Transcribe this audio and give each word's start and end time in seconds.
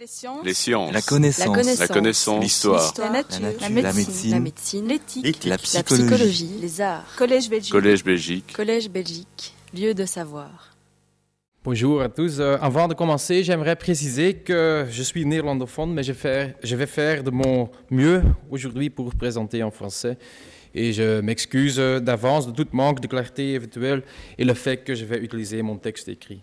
Les 0.00 0.06
sciences. 0.06 0.44
Les 0.46 0.54
sciences. 0.54 0.92
La 0.94 1.02
connaissance. 1.02 1.78
La 1.78 1.86
connaissance. 1.88 2.42
L'histoire. 2.42 2.94
La 2.96 3.10
nature. 3.10 3.38
La 3.42 3.68
La 3.68 3.68
nature. 3.68 3.94
médecine. 3.94 4.30
La 4.30 4.40
médecine, 4.40 4.88
L'éthique. 4.88 5.44
La 5.44 5.50
la 5.50 5.58
psychologie. 5.58 6.06
psychologie, 6.06 6.50
les 6.58 6.80
arts, 6.80 7.04
Collège 7.18 7.50
Belgique. 7.50 7.72
Collège 7.72 8.02
Belgique. 8.02 8.52
Collège 8.56 8.88
Belgique, 8.88 9.54
lieu 9.74 9.92
de 9.92 10.06
savoir. 10.06 10.74
Bonjour 11.62 12.00
à 12.00 12.08
tous. 12.08 12.40
Euh, 12.40 12.56
avant 12.62 12.88
de 12.88 12.94
commencer, 12.94 13.44
j'aimerais 13.44 13.76
préciser 13.76 14.32
que 14.36 14.86
je 14.90 15.02
suis 15.02 15.26
néerlandophone, 15.26 15.92
mais 15.92 16.02
je, 16.02 16.14
fais- 16.14 16.56
je 16.62 16.74
vais 16.76 16.86
faire 16.86 17.22
de 17.22 17.30
mon 17.30 17.68
mieux 17.90 18.22
aujourd'hui 18.50 18.88
pour 18.88 19.14
présenter 19.14 19.62
en 19.62 19.70
français. 19.70 20.16
Et 20.74 20.92
je 20.92 21.20
m'excuse 21.20 21.78
d'avance 21.78 22.46
de 22.46 22.52
tout 22.52 22.68
manque 22.72 23.00
de 23.00 23.06
clarté 23.06 23.54
éventuelle 23.54 24.02
et 24.38 24.44
le 24.44 24.54
fait 24.54 24.78
que 24.78 24.94
je 24.94 25.04
vais 25.04 25.18
utiliser 25.18 25.62
mon 25.62 25.76
texte 25.76 26.08
écrit. 26.08 26.42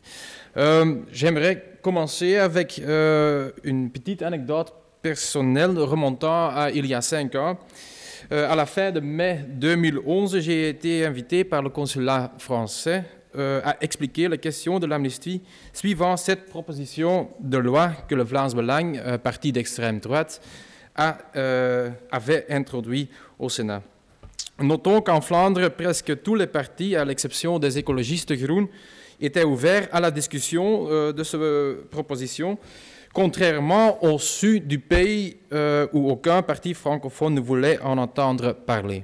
Euh, 0.58 0.96
j'aimerais 1.12 1.78
commencer 1.82 2.38
avec 2.38 2.80
euh, 2.80 3.52
une 3.64 3.90
petite 3.92 4.22
anecdote 4.22 4.74
personnelle 5.02 5.78
remontant 5.78 6.50
à 6.50 6.70
il 6.72 6.86
y 6.86 6.94
a 6.94 7.02
cinq 7.02 7.36
ans. 7.36 7.58
Euh, 8.32 8.52
à 8.52 8.56
la 8.56 8.66
fin 8.66 8.92
de 8.92 9.00
mai 9.00 9.46
2011, 9.48 10.40
j'ai 10.40 10.70
été 10.70 11.06
invité 11.06 11.44
par 11.44 11.62
le 11.62 11.70
consulat 11.70 12.34
français 12.40 13.04
à 13.64 13.78
expliquer 13.82 14.28
la 14.28 14.38
question 14.38 14.80
de 14.80 14.88
l'amnistie 14.88 15.44
suivant 15.72 16.18
cette 16.18 16.48
proposition 16.48 17.30
de 17.40 17.60
loi 17.60 17.92
que 18.08 18.16
le 18.16 18.24
Vlaams 18.24 18.54
Belang, 18.54 18.98
euh, 18.98 19.20
parti 19.20 19.52
d'extrême 19.52 20.00
droite, 20.00 20.42
avait 20.96 22.46
introduit 22.50 23.10
au 23.38 23.48
Sénat. 23.48 23.84
Notons 24.62 25.02
qu'en 25.02 25.22
Flandre, 25.22 25.70
presque 25.70 26.22
tous 26.24 26.36
les 26.36 26.48
partis, 26.48 26.96
à 26.96 27.06
l'exception 27.06 27.60
des 27.60 27.78
écologistes 27.78 28.34
groen, 28.34 28.68
étaient 29.22 29.44
ouverts 29.44 29.88
à 29.92 30.00
la 30.00 30.12
discussion 30.12 30.88
euh, 30.90 31.14
de 31.14 31.24
cette 31.24 31.90
proposition, 31.90 32.58
contrairement 33.14 34.04
au 34.04 34.18
sud 34.18 34.68
du 34.68 34.80
pays 34.80 35.38
euh, 35.54 35.88
où 35.94 36.10
aucun 36.10 36.42
parti 36.42 36.74
francophone 36.74 37.36
ne 37.36 37.40
voulait 37.40 37.80
en 37.82 37.98
entendre 37.98 38.54
parler. 38.54 39.04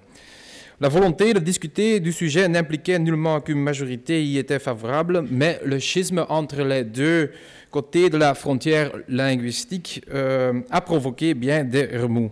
La 0.82 0.90
volonté 0.90 1.34
de 1.34 1.40
discuter 1.40 2.00
du 2.00 2.12
sujet 2.12 2.48
n'impliquait 2.48 3.00
nullement 3.00 3.40
qu'une 3.40 3.60
majorité 3.62 4.24
y 4.24 4.38
était 4.38 4.60
favorable, 4.60 5.24
mais 5.30 5.60
le 5.64 5.80
schisme 5.80 6.26
entre 6.30 6.62
les 6.64 6.84
deux 6.84 7.32
côtés 7.72 8.10
de 8.10 8.18
la 8.18 8.34
frontière 8.34 8.92
linguistique 9.08 10.04
euh, 10.14 10.62
a 10.70 10.82
provoqué 10.82 11.36
bien 11.36 11.64
des 11.64 11.86
remous. 11.98 12.32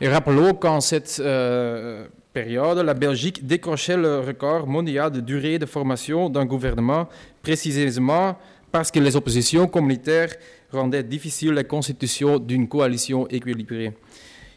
Et 0.00 0.08
rappelons 0.08 0.54
qu'en 0.54 0.80
cette 0.80 1.18
euh, 1.18 2.06
la 2.44 2.94
Belgique 2.94 3.46
décrochait 3.46 3.96
le 3.96 4.20
record 4.20 4.66
mondial 4.66 5.10
de 5.10 5.20
durée 5.20 5.58
de 5.58 5.66
formation 5.66 6.28
d'un 6.28 6.44
gouvernement, 6.44 7.08
précisément 7.42 8.36
parce 8.70 8.90
que 8.90 9.00
les 9.00 9.16
oppositions 9.16 9.66
communautaires 9.66 10.34
rendaient 10.72 11.02
difficile 11.02 11.52
la 11.52 11.64
constitution 11.64 12.38
d'une 12.38 12.68
coalition 12.68 13.26
équilibrée. 13.28 13.92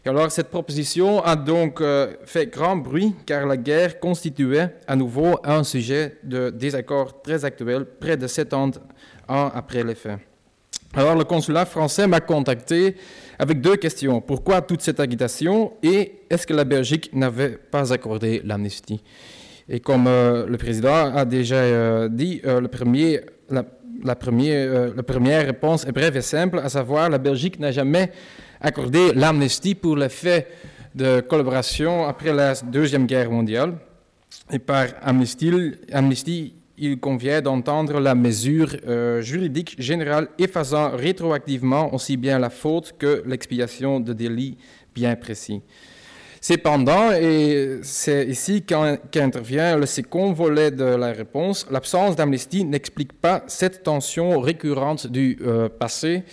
Alors, 0.04 0.32
cette 0.32 0.48
proposition 0.48 1.22
a 1.22 1.36
donc 1.36 1.80
euh, 1.80 2.14
fait 2.24 2.46
grand 2.46 2.76
bruit 2.76 3.14
car 3.24 3.46
la 3.46 3.56
guerre 3.56 4.00
constituait 4.00 4.74
à 4.86 4.96
nouveau 4.96 5.38
un 5.44 5.62
sujet 5.62 6.18
de 6.24 6.50
désaccord 6.50 7.22
très 7.22 7.44
actuel, 7.44 7.86
près 8.00 8.16
de 8.16 8.26
sept 8.26 8.52
ans 8.52 8.70
ans 9.28 9.50
après 9.54 9.84
les 9.84 9.94
faits. 9.94 10.18
Alors, 10.94 11.16
le 11.16 11.24
consulat 11.24 11.64
français 11.64 12.06
m'a 12.06 12.20
contacté 12.20 12.96
avec 13.38 13.62
deux 13.62 13.76
questions. 13.76 14.20
Pourquoi 14.20 14.60
toute 14.60 14.82
cette 14.82 15.00
agitation? 15.00 15.72
Et 15.82 16.20
est-ce 16.28 16.46
que 16.46 16.52
la 16.52 16.64
Belgique 16.64 17.10
n'avait 17.14 17.56
pas 17.56 17.92
accordé 17.92 18.42
l'amnistie? 18.44 19.02
Et 19.68 19.80
comme 19.80 20.06
euh, 20.06 20.46
le 20.46 20.58
président 20.58 21.14
a 21.14 21.24
déjà 21.24 21.56
euh, 21.56 22.08
dit, 22.08 22.42
euh, 22.44 22.60
la 22.60 22.68
première 24.14 25.46
réponse 25.46 25.86
est 25.86 25.92
brève 25.92 26.16
et 26.16 26.22
simple, 26.22 26.58
à 26.58 26.68
savoir 26.68 27.08
la 27.08 27.18
Belgique 27.18 27.58
n'a 27.58 27.70
jamais 27.70 28.12
accordé 28.60 29.14
l'amnistie 29.14 29.74
pour 29.74 29.96
les 29.96 30.10
faits 30.10 30.48
de 30.94 31.20
collaboration 31.20 32.06
après 32.06 32.34
la 32.34 32.54
Deuxième 32.54 33.06
Guerre 33.06 33.30
mondiale. 33.30 33.74
Et 34.50 34.58
par 34.58 34.88
amnistie, 35.02 35.72
amnistie 35.90 36.54
il 36.82 36.98
convient 36.98 37.40
d'entendre 37.40 38.00
la 38.00 38.16
mesure 38.16 38.76
euh, 38.88 39.22
juridique 39.22 39.76
générale 39.78 40.28
effaçant 40.36 40.90
rétroactivement 40.96 41.94
aussi 41.94 42.16
bien 42.16 42.40
la 42.40 42.50
faute 42.50 42.94
que 42.98 43.22
l'expiation 43.24 44.00
de 44.00 44.12
délits 44.12 44.58
bien 44.92 45.14
précis. 45.14 45.62
Cependant, 46.40 47.12
et 47.12 47.78
c'est 47.84 48.26
ici 48.26 48.62
qu'intervient 48.62 49.76
le 49.76 49.86
second 49.86 50.32
volet 50.32 50.72
de 50.72 50.82
la 50.82 51.12
réponse, 51.12 51.68
l'absence 51.70 52.16
d'amnistie 52.16 52.64
n'explique 52.64 53.12
pas 53.12 53.44
cette 53.46 53.84
tension 53.84 54.40
récurrente 54.40 55.06
du 55.06 55.38
euh, 55.46 55.68
passé. 55.68 56.24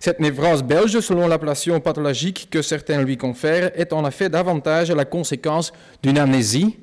Cette 0.00 0.18
névrose 0.18 0.62
belge, 0.62 0.98
selon 1.00 1.28
l'appellation 1.28 1.78
pathologique 1.78 2.48
que 2.50 2.62
certains 2.62 3.02
lui 3.02 3.18
confèrent, 3.18 3.70
est 3.74 3.92
en 3.92 4.08
effet 4.08 4.30
davantage 4.30 4.90
la 4.90 5.04
conséquence 5.04 5.74
d'une 6.02 6.16
amnésie, 6.16 6.78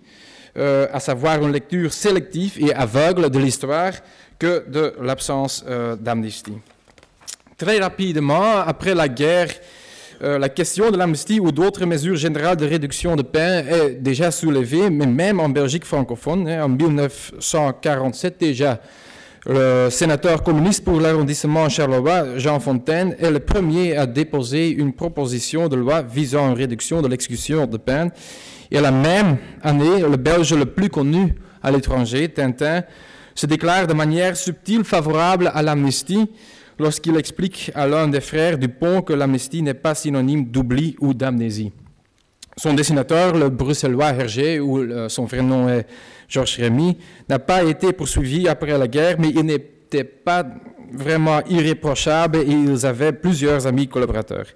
euh, 0.57 0.87
à 0.91 0.99
savoir 0.99 1.41
une 1.43 1.51
lecture 1.51 1.93
sélective 1.93 2.57
et 2.59 2.73
aveugle 2.73 3.29
de 3.29 3.39
l'histoire, 3.39 3.93
que 4.37 4.67
de 4.67 4.93
l'absence 5.01 5.63
euh, 5.67 5.95
d'amnistie. 5.95 6.57
Très 7.57 7.79
rapidement, 7.79 8.57
après 8.57 8.95
la 8.95 9.07
guerre, 9.07 9.49
euh, 10.23 10.37
la 10.37 10.49
question 10.49 10.91
de 10.91 10.97
l'amnistie 10.97 11.39
ou 11.39 11.51
d'autres 11.51 11.85
mesures 11.85 12.15
générales 12.15 12.57
de 12.57 12.65
réduction 12.65 13.15
de 13.15 13.21
peine 13.21 13.67
est 13.67 13.89
déjà 13.91 14.29
soulevée, 14.29 14.89
mais 14.89 15.05
même 15.05 15.39
en 15.39 15.47
Belgique 15.47 15.85
francophone, 15.85 16.47
hein, 16.49 16.65
en 16.65 16.69
1947 16.69 18.39
déjà, 18.39 18.79
le 19.45 19.89
sénateur 19.89 20.43
communiste 20.43 20.83
pour 20.83 20.99
l'arrondissement 20.99 21.67
Charleroi, 21.69 22.37
Jean 22.37 22.59
Fontaine, 22.59 23.15
est 23.19 23.31
le 23.31 23.39
premier 23.39 23.95
à 23.97 24.05
déposer 24.05 24.69
une 24.69 24.93
proposition 24.93 25.67
de 25.67 25.75
loi 25.75 26.03
visant 26.03 26.49
une 26.49 26.57
réduction 26.57 27.01
de 27.01 27.07
l'exécution 27.07 27.65
de 27.65 27.77
peine. 27.77 28.11
Et 28.71 28.79
la 28.79 28.91
même 28.91 29.37
année, 29.61 29.99
le 30.01 30.17
Belge 30.17 30.53
le 30.53 30.65
plus 30.65 30.89
connu 30.89 31.35
à 31.61 31.71
l'étranger, 31.71 32.29
Tintin, 32.29 32.83
se 33.35 33.45
déclare 33.45 33.87
de 33.87 33.93
manière 33.93 34.35
subtile 34.35 34.83
favorable 34.83 35.51
à 35.53 35.61
l'amnistie 35.61 36.29
lorsqu'il 36.79 37.15
explique 37.17 37.71
à 37.75 37.85
l'un 37.87 38.07
des 38.07 38.21
frères 38.21 38.57
Dupont 38.57 39.01
que 39.01 39.13
l'amnistie 39.13 39.61
n'est 39.61 39.73
pas 39.73 39.93
synonyme 39.93 40.45
d'oubli 40.45 40.95
ou 40.99 41.13
d'amnésie. 41.13 41.71
Son 42.57 42.73
dessinateur, 42.73 43.33
le 43.35 43.49
bruxellois 43.49 44.09
Hergé, 44.09 44.59
ou 44.59 44.79
euh, 44.79 45.09
son 45.09 45.25
vrai 45.25 45.41
nom 45.41 45.69
est 45.69 45.87
Georges 46.27 46.57
Rémy, 46.57 46.97
n'a 47.29 47.39
pas 47.39 47.63
été 47.63 47.93
poursuivi 47.93 48.47
après 48.47 48.77
la 48.77 48.87
guerre, 48.87 49.15
mais 49.19 49.29
il 49.29 49.43
n'était 49.43 50.03
pas 50.03 50.45
vraiment 50.91 51.41
irréprochable 51.49 52.39
et 52.39 52.51
ils 52.51 52.85
avaient 52.85 53.13
plusieurs 53.13 53.65
amis 53.67 53.87
collaborateurs. 53.87 54.47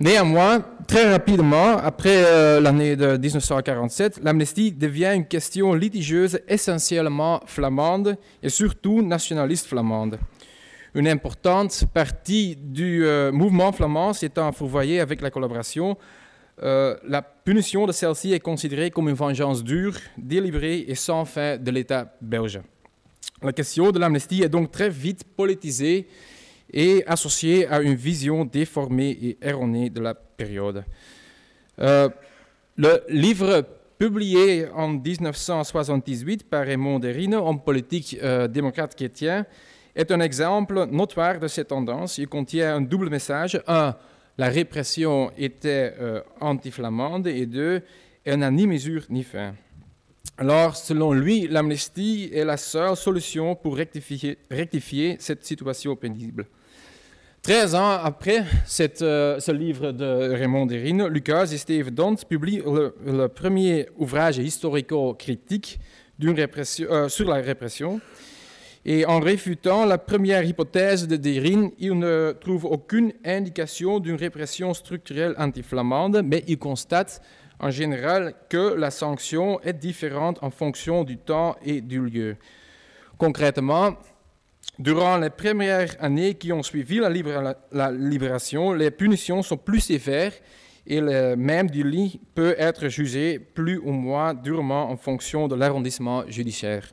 Néanmoins, 0.00 0.64
très 0.86 1.12
rapidement, 1.12 1.76
après 1.76 2.24
euh, 2.24 2.58
l'année 2.58 2.96
de 2.96 3.18
1947, 3.18 4.20
l'amnistie 4.22 4.72
devient 4.72 5.12
une 5.14 5.26
question 5.26 5.74
litigieuse 5.74 6.40
essentiellement 6.48 7.42
flamande 7.44 8.16
et 8.42 8.48
surtout 8.48 9.02
nationaliste 9.02 9.66
flamande. 9.66 10.18
Une 10.94 11.06
importante 11.06 11.84
partie 11.92 12.56
du 12.56 13.04
euh, 13.04 13.30
mouvement 13.30 13.72
flamand 13.72 14.14
s'étant 14.14 14.50
fourvoyée 14.52 15.00
avec 15.00 15.20
la 15.20 15.30
collaboration, 15.30 15.98
euh, 16.62 16.96
la 17.06 17.20
punition 17.20 17.86
de 17.86 17.92
celle-ci 17.92 18.32
est 18.32 18.40
considérée 18.40 18.90
comme 18.90 19.10
une 19.10 19.14
vengeance 19.14 19.62
dure, 19.62 19.98
délibérée 20.16 20.86
et 20.88 20.94
sans 20.94 21.26
fin 21.26 21.58
de 21.58 21.70
l'État 21.70 22.10
belge. 22.22 22.58
La 23.42 23.52
question 23.52 23.90
de 23.90 23.98
l'amnistie 23.98 24.42
est 24.42 24.48
donc 24.48 24.70
très 24.70 24.88
vite 24.88 25.24
politisée 25.36 26.08
et 26.72 27.04
associée 27.06 27.66
à 27.66 27.80
une 27.80 27.94
vision 27.94 28.44
déformée 28.44 29.10
et 29.10 29.38
erronée 29.42 29.90
de 29.90 30.00
la 30.00 30.14
période. 30.14 30.84
Euh, 31.78 32.08
le 32.76 33.02
livre 33.08 33.64
publié 33.98 34.66
en 34.74 34.88
1978 34.88 36.48
par 36.48 36.64
Raymond 36.64 36.98
Derrine, 36.98 37.34
homme 37.34 37.62
politique 37.62 38.16
euh, 38.22 38.48
démocrate 38.48 38.94
chrétien, 38.94 39.44
est 39.94 40.10
un 40.10 40.20
exemple 40.20 40.86
notoire 40.90 41.38
de 41.38 41.48
cette 41.48 41.68
tendance. 41.68 42.18
Il 42.18 42.28
contient 42.28 42.76
un 42.76 42.80
double 42.80 43.10
message. 43.10 43.60
Un, 43.66 43.94
la 44.38 44.48
répression 44.48 45.30
était 45.36 45.94
euh, 46.00 46.22
anti-flamande 46.40 47.26
et 47.26 47.44
deux, 47.44 47.82
elle 48.24 48.38
n'a 48.38 48.50
ni 48.50 48.66
mesure 48.66 49.04
ni 49.10 49.22
fin. 49.22 49.54
Alors, 50.38 50.76
selon 50.76 51.12
lui, 51.12 51.46
l'amnistie 51.48 52.30
est 52.32 52.44
la 52.44 52.56
seule 52.56 52.96
solution 52.96 53.54
pour 53.54 53.76
rectifier 53.76 55.16
cette 55.18 55.44
situation 55.44 55.96
pénible. 55.96 56.46
13 57.42 57.74
ans 57.74 57.92
après 57.92 58.44
euh, 59.00 59.40
ce 59.40 59.50
livre 59.50 59.92
de 59.92 60.34
Raymond 60.34 60.66
Derrine, 60.66 61.06
Lucas 61.06 61.46
et 61.50 61.56
Steve 61.56 61.90
Dont 61.90 62.14
publient 62.16 62.62
le, 62.66 63.28
premier 63.28 63.88
ouvrage 63.96 64.36
historico-critique 64.36 65.80
euh, 66.22 67.08
sur 67.08 67.28
la 67.30 67.36
répression. 67.36 67.98
Et 68.84 69.06
en 69.06 69.20
réfutant 69.20 69.86
la 69.86 69.96
première 69.96 70.44
hypothèse 70.44 71.08
de 71.08 71.16
Derrine, 71.16 71.70
il 71.78 71.98
ne 71.98 72.36
trouve 72.38 72.66
aucune 72.66 73.14
indication 73.24 74.00
d'une 74.00 74.16
répression 74.16 74.74
structurelle 74.74 75.34
anti-flamande, 75.38 76.20
mais 76.22 76.44
il 76.46 76.58
constate 76.58 77.22
en 77.58 77.70
général 77.70 78.34
que 78.50 78.74
la 78.74 78.90
sanction 78.90 79.60
est 79.62 79.72
différente 79.72 80.38
en 80.42 80.50
fonction 80.50 81.04
du 81.04 81.16
temps 81.16 81.56
et 81.64 81.80
du 81.80 82.02
lieu. 82.02 82.36
Concrètement, 83.16 83.96
Durant 84.78 85.18
les 85.18 85.30
premières 85.30 85.94
années 86.02 86.34
qui 86.34 86.52
ont 86.52 86.62
suivi 86.62 87.00
la, 87.00 87.90
libération, 87.90 88.72
les 88.72 88.90
punitions 88.90 89.42
sont 89.42 89.58
plus 89.58 89.80
sévères 89.80 90.32
et 90.86 91.00
le 91.00 91.36
même 91.36 91.68
délit 91.68 92.18
peut 92.34 92.54
être 92.58 92.88
jugé 92.88 93.38
plus 93.38 93.78
ou 93.78 93.90
moins 93.90 94.32
durement 94.32 94.90
en 94.90 94.96
fonction 94.96 95.48
de 95.48 95.54
l'arrondissement 95.54 96.24
judiciaire. 96.28 96.92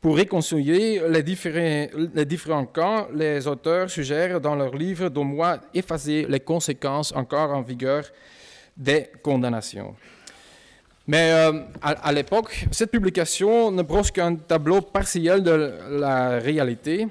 Pour 0.00 0.16
réconcilier 0.16 1.02
les 1.10 1.22
différents, 1.22 1.88
les 2.14 2.24
différents 2.24 2.66
cas, 2.66 3.08
les 3.12 3.46
auteurs 3.46 3.90
suggèrent 3.90 4.40
dans 4.40 4.54
leur 4.54 4.74
livre 4.74 5.08
d'au 5.08 5.24
moins 5.24 5.60
effacer 5.74 6.24
les 6.28 6.40
conséquences 6.40 7.12
encore 7.12 7.50
en 7.50 7.62
vigueur 7.62 8.04
des 8.76 9.08
condamnations. 9.22 9.94
Mais 11.08 11.30
euh, 11.32 11.62
à, 11.80 12.12
l'époque, 12.12 12.66
cette 12.70 12.90
publication 12.90 13.70
ne 13.70 13.80
brosse 13.82 14.10
qu'un 14.10 14.34
tableau 14.36 14.82
partiel 14.82 15.42
de 15.42 15.72
la 15.98 16.38
réalité. 16.38 17.08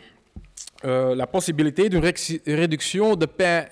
Euh, 0.86 1.16
la 1.16 1.26
possibilité 1.26 1.90
d'une 1.90 2.06
réduction 2.46 3.16
de 3.16 3.26
peine 3.26 3.66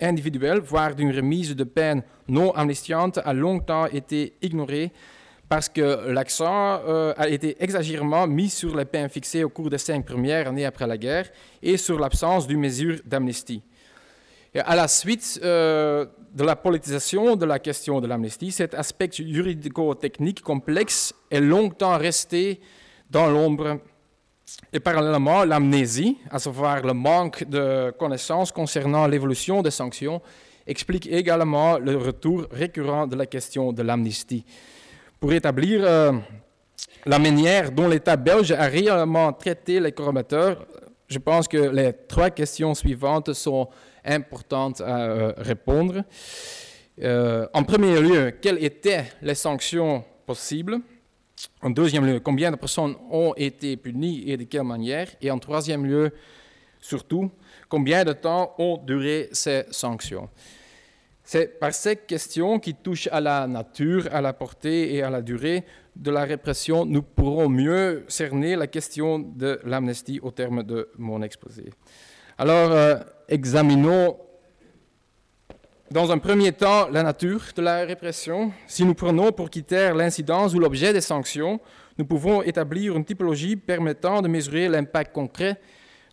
individuelle, 0.00 0.60
voire 0.60 0.94
d'une 0.94 1.14
remise 1.14 1.54
de 1.54 1.64
peine 1.64 2.02
non 2.28 2.50
amnistiante, 2.52 3.18
a 3.22 3.34
longtemps 3.34 3.84
été 3.84 4.32
ignorée 4.40 4.90
parce 5.50 5.68
que 5.68 6.10
l'accent 6.10 6.80
euh, 6.88 7.12
a 7.18 7.28
été 7.28 7.62
exagérément 7.62 8.26
mis 8.26 8.48
sur 8.48 8.74
les 8.74 8.86
peines 8.86 9.10
fixées 9.10 9.44
au 9.44 9.50
cours 9.50 9.68
des 9.68 9.76
cinq 9.76 10.06
premières 10.06 10.48
années 10.48 10.64
après 10.64 10.86
la 10.86 10.96
guerre 10.96 11.28
et 11.62 11.76
sur 11.76 11.98
l'absence 11.98 12.46
d'une 12.46 12.60
mesure 12.60 13.00
d'amnistie. 13.04 13.62
À 14.54 14.74
la 14.74 14.88
suite 14.88 15.38
euh, 15.44 16.06
de 16.32 16.42
la 16.42 16.56
politisation 16.56 17.36
de 17.36 17.44
la 17.44 17.58
question 17.58 18.00
de 18.00 18.06
l'amnistie, 18.06 18.50
cet 18.50 18.72
aspect 18.72 19.10
juridico-technique 19.12 20.40
complexe 20.40 21.12
est 21.30 21.40
longtemps 21.40 21.98
resté 21.98 22.60
dans 23.10 23.26
l'ombre. 23.26 23.78
Et 24.72 24.80
parallèlement, 24.80 25.44
l'amnésie, 25.44 26.16
à 26.30 26.38
savoir 26.38 26.82
le 26.82 26.94
manque 26.94 27.44
de 27.44 27.92
connaissances 27.98 28.50
concernant 28.50 29.06
l'évolution 29.06 29.60
des 29.60 29.70
sanctions, 29.70 30.22
explique 30.66 31.06
également 31.08 31.78
le 31.78 31.96
retour 31.96 32.46
récurrent 32.50 33.06
de 33.06 33.16
la 33.16 33.26
question 33.26 33.72
de 33.74 33.82
l'amnistie. 33.82 34.46
Pour 35.20 35.32
établir 35.34 35.80
euh, 35.84 36.12
la 37.04 37.18
manière 37.18 37.70
dont 37.70 37.88
l'État 37.88 38.16
belge 38.16 38.52
a 38.52 38.64
réellement 38.64 39.30
traité 39.34 39.78
les 39.78 39.92
corroborateurs, 39.92 40.64
je 41.06 41.18
pense 41.18 41.46
que 41.46 41.58
les 41.58 41.92
trois 42.06 42.30
questions 42.30 42.74
suivantes 42.74 43.34
sont 43.34 43.68
importantes 44.04 44.80
à 44.80 45.06
euh, 45.06 45.32
répondre. 45.36 46.02
Euh, 47.00 47.46
en 47.54 47.62
premier 47.62 48.00
lieu, 48.00 48.32
quelles 48.42 48.62
étaient 48.64 49.04
les 49.22 49.34
sanctions 49.34 50.04
possibles? 50.26 50.80
En 51.62 51.70
deuxième 51.70 52.04
lieu, 52.04 52.20
combien 52.20 52.50
de 52.50 52.56
personnes 52.56 52.96
ont 53.10 53.32
été 53.36 53.76
punies 53.76 54.24
et 54.26 54.36
de 54.36 54.44
quelle 54.44 54.64
manière? 54.64 55.08
Et 55.20 55.30
en 55.30 55.38
troisième 55.38 55.86
lieu, 55.86 56.10
surtout, 56.80 57.30
combien 57.68 58.04
de 58.04 58.12
temps 58.12 58.54
ont 58.58 58.76
duré 58.78 59.28
ces 59.32 59.64
sanctions? 59.70 60.28
C'est 61.22 61.60
par 61.60 61.74
ces 61.74 61.94
questions 61.96 62.58
qui 62.58 62.74
touchent 62.74 63.08
à 63.12 63.20
la 63.20 63.46
nature, 63.46 64.08
à 64.10 64.20
la 64.20 64.32
portée 64.32 64.94
et 64.94 65.02
à 65.02 65.10
la 65.10 65.20
durée 65.20 65.64
de 65.98 66.10
la 66.10 66.24
répression, 66.24 66.86
nous 66.86 67.02
pourrons 67.02 67.48
mieux 67.48 68.04
cerner 68.08 68.54
la 68.56 68.68
question 68.68 69.18
de 69.18 69.60
l'amnistie 69.64 70.20
au 70.22 70.30
terme 70.30 70.62
de 70.62 70.88
mon 70.96 71.22
exposé. 71.22 71.70
Alors, 72.38 72.70
euh, 72.70 72.96
examinons 73.28 74.16
dans 75.90 76.10
un 76.10 76.18
premier 76.18 76.52
temps 76.52 76.88
la 76.88 77.02
nature 77.02 77.42
de 77.54 77.62
la 77.62 77.84
répression. 77.84 78.52
Si 78.66 78.84
nous 78.84 78.94
prenons 78.94 79.32
pour 79.32 79.50
critère 79.50 79.94
l'incidence 79.94 80.54
ou 80.54 80.58
l'objet 80.58 80.92
des 80.92 81.00
sanctions, 81.00 81.60
nous 81.98 82.04
pouvons 82.04 82.42
établir 82.42 82.96
une 82.96 83.04
typologie 83.04 83.56
permettant 83.56 84.22
de 84.22 84.28
mesurer 84.28 84.68
l'impact 84.68 85.14
concret 85.14 85.60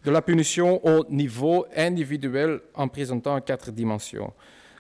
de 0.03 0.11
la 0.11 0.21
punition 0.21 0.85
au 0.85 1.05
niveau 1.09 1.65
individuel 1.75 2.59
en 2.73 2.87
présentant 2.87 3.39
quatre 3.41 3.71
dimensions. 3.71 4.33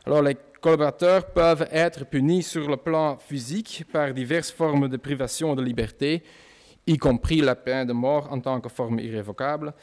Alors, 0.05 0.21
les 0.21 0.37
collaborateurs 0.61 1.27
peuvent 1.27 1.67
être 1.71 2.05
punis 2.05 2.43
sur 2.43 2.69
le 2.69 2.77
plan 2.77 3.17
physique 3.17 3.85
par 3.91 4.13
diverses 4.13 4.51
formes 4.51 4.87
de 4.87 4.97
privation 4.97 5.55
de 5.55 5.63
liberté, 5.63 6.23
y 6.87 6.97
compris 6.97 7.41
la 7.41 7.55
peine 7.55 7.87
de 7.87 7.93
mort 7.93 8.31
en 8.31 8.39
tant 8.39 8.61
que 8.61 8.69
forme 8.69 8.99
irrévocable. 8.99 9.73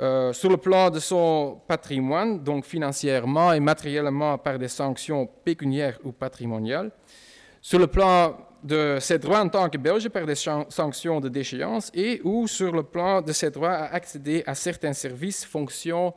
Euh, 0.00 0.32
sur 0.32 0.48
le 0.48 0.56
plan 0.56 0.88
de 0.88 0.98
son 0.98 1.60
patrimoine, 1.68 2.42
donc 2.42 2.64
financièrement 2.64 3.52
et 3.52 3.60
matériellement 3.60 4.38
par 4.38 4.58
des 4.58 4.68
sanctions 4.68 5.28
pécuniaires 5.44 5.98
ou 6.02 6.12
patrimoniales. 6.12 6.90
Sur 7.60 7.78
le 7.78 7.86
plan 7.86 8.36
de 8.62 8.98
ses 9.00 9.18
droits 9.18 9.40
en 9.40 9.48
tant 9.48 9.68
que 9.68 9.76
Belge 9.76 10.08
par 10.08 10.24
des 10.24 10.34
sanctions 10.34 11.20
de 11.20 11.28
déchéance 11.28 11.90
et 11.94 12.20
ou 12.24 12.46
sur 12.48 12.72
le 12.72 12.82
plan 12.82 13.20
de 13.20 13.32
ses 13.32 13.50
droits 13.50 13.74
à 13.74 13.94
accéder 13.94 14.42
à 14.46 14.54
certains 14.54 14.94
services, 14.94 15.44
fonctions 15.44 16.14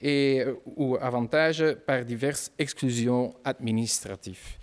et, 0.00 0.42
euh, 0.42 0.54
ou 0.76 0.96
avantages 1.00 1.64
par 1.86 2.04
diverses 2.04 2.52
exclusions 2.58 3.34
administratives. 3.42 4.58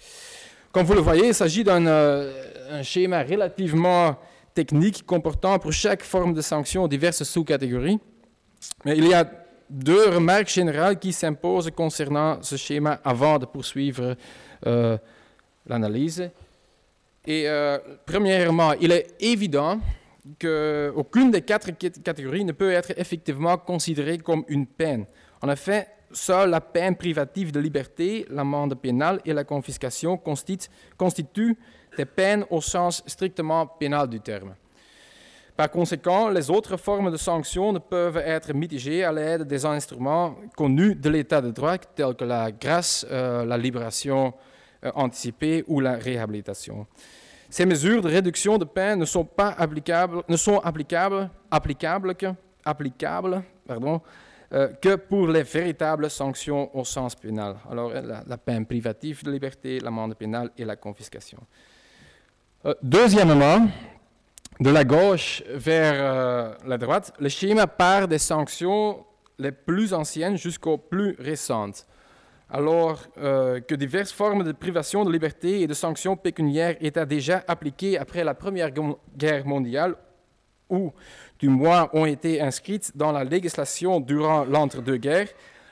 Comme 0.71 0.85
vous 0.85 0.93
le 0.93 1.01
voyez, 1.01 1.29
il 1.29 1.33
s'agit 1.33 1.63
d'un 1.63 1.85
euh, 1.87 2.83
schéma 2.83 3.23
relativement 3.23 4.17
technique 4.53 5.05
comportant 5.05 5.57
pour 5.57 5.73
chaque 5.73 6.03
forme 6.03 6.33
de 6.33 6.41
sanction 6.41 6.87
diverses 6.87 7.23
sous-catégories. 7.23 7.99
Mais 8.85 8.97
il 8.97 9.07
y 9.07 9.13
a 9.13 9.29
deux 9.69 10.09
remarques 10.09 10.49
générales 10.49 10.99
qui 10.99 11.13
s'imposent 11.13 11.71
concernant 11.71 12.41
ce 12.41 12.55
schéma 12.55 12.99
avant 13.03 13.39
de 13.39 13.45
poursuivre 13.45 14.15
euh, 14.65 14.97
l'analyse. 15.65 16.29
Et 17.25 17.45
premièrement, 18.03 18.73
il 18.81 18.91
est 18.91 19.15
évident 19.19 19.79
qu'aucune 20.39 21.31
des 21.31 21.41
quatre 21.41 21.69
catégories 22.01 22.45
ne 22.45 22.51
peut 22.51 22.71
être 22.71 22.93
effectivement 22.97 23.57
considérée 23.57 24.17
comme 24.17 24.43
une 24.47 24.65
peine. 24.65 25.05
En 25.41 25.49
effet, 25.49 25.87
seule 26.11 26.49
la 26.49 26.61
peine 26.61 26.95
privative 26.95 27.51
de 27.51 27.59
liberté, 27.59 28.25
l'amende 28.29 28.75
pénale 28.75 29.19
et 29.25 29.33
la 29.33 29.43
confiscation 29.43 30.17
constituent, 30.17 31.57
des 31.97 32.05
peines 32.05 32.45
au 32.49 32.61
sens 32.61 33.03
strictement 33.05 33.65
pénal 33.67 34.07
du 34.07 34.19
terme. 34.19 34.55
Par 35.61 35.69
conséquent, 35.69 36.27
les 36.29 36.49
autres 36.49 36.75
formes 36.75 37.11
de 37.11 37.17
sanctions 37.17 37.71
ne 37.71 37.77
peuvent 37.77 38.17
être 38.17 38.51
mitigées 38.51 39.03
à 39.03 39.11
l'aide 39.11 39.43
des 39.43 39.63
instruments 39.63 40.35
connus 40.57 40.95
de 40.95 41.07
l'état 41.07 41.39
de 41.39 41.51
droit, 41.51 41.77
tels 41.77 42.15
que 42.15 42.23
la 42.25 42.51
grâce, 42.51 43.05
euh, 43.11 43.45
la 43.45 43.59
libération 43.59 44.33
euh, 44.83 44.89
anticipée 44.95 45.63
ou 45.67 45.79
la 45.79 45.97
réhabilitation. 45.97 46.87
Ces 47.47 47.67
mesures 47.67 48.01
de 48.01 48.07
réduction 48.07 48.57
de 48.57 48.65
peine 48.65 48.97
ne 48.97 49.05
sont 49.05 49.23
pas 49.23 49.49
applicables, 49.49 50.23
ne 50.27 50.35
sont 50.35 50.57
applicables, 50.57 51.29
applicables 51.51 52.15
euh, 54.51 54.67
que 54.81 54.95
pour 54.95 55.27
les 55.27 55.43
véritables 55.43 56.09
sanctions 56.09 56.75
au 56.75 56.83
sens 56.83 57.13
pénal. 57.13 57.57
Alors, 57.69 57.91
la, 57.93 58.37
peine 58.39 58.65
privative 58.65 59.23
de 59.23 59.29
liberté, 59.29 59.79
l'amende 59.79 60.15
pénale 60.15 60.49
et 60.57 60.65
la 60.65 60.75
confiscation. 60.75 61.37
Deuxièmement, 62.81 63.67
de 64.59 64.69
la 64.69 64.83
gauche 64.83 65.43
vers 65.49 65.93
euh, 65.95 66.53
la 66.65 66.77
droite, 66.77 67.13
le 67.19 67.29
schéma 67.29 67.67
part 67.67 68.07
des 68.07 68.19
sanctions 68.19 69.05
les 69.39 69.51
plus 69.51 69.93
anciennes 69.93 70.37
jusqu'aux 70.37 70.77
plus 70.77 71.15
récentes 71.19 71.87
alors 72.51 72.99
euh, 73.17 73.61
que 73.61 73.75
diverses 73.75 74.11
formes 74.11 74.43
de 74.43 74.51
privation 74.51 75.05
de 75.05 75.11
liberté 75.11 75.61
et 75.61 75.67
de 75.67 75.73
sanctions 75.73 76.17
pécuniaires 76.17 76.75
étaient 76.81 77.05
déjà 77.05 77.43
appliquées 77.47 77.97
après 77.97 78.23
la 78.23 78.33
Première 78.33 78.71
Guerre 79.17 79.45
mondiale, 79.47 79.95
ou 80.69 80.91
du 81.39 81.49
moins 81.49 81.89
ont 81.93 82.05
été 82.05 82.41
inscrites 82.41 82.91
dans 82.95 83.11
la 83.11 83.23
législation 83.23 83.99
durant 83.99 84.43
l'entre-deux-guerres, 84.43 85.29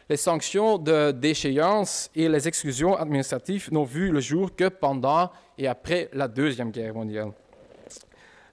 les 0.09 0.17
sanctions 0.17 0.77
de 0.77 1.11
déchéance 1.11 2.09
et 2.15 2.27
les 2.27 2.47
exclusions 2.47 2.95
administratives 2.95 3.71
n'ont 3.71 3.83
vu 3.83 4.09
le 4.09 4.19
jour 4.19 4.55
que 4.55 4.69
pendant 4.69 5.29
et 5.57 5.67
après 5.67 6.09
la 6.13 6.27
Deuxième 6.27 6.71
Guerre 6.71 6.93
mondiale. 6.93 7.31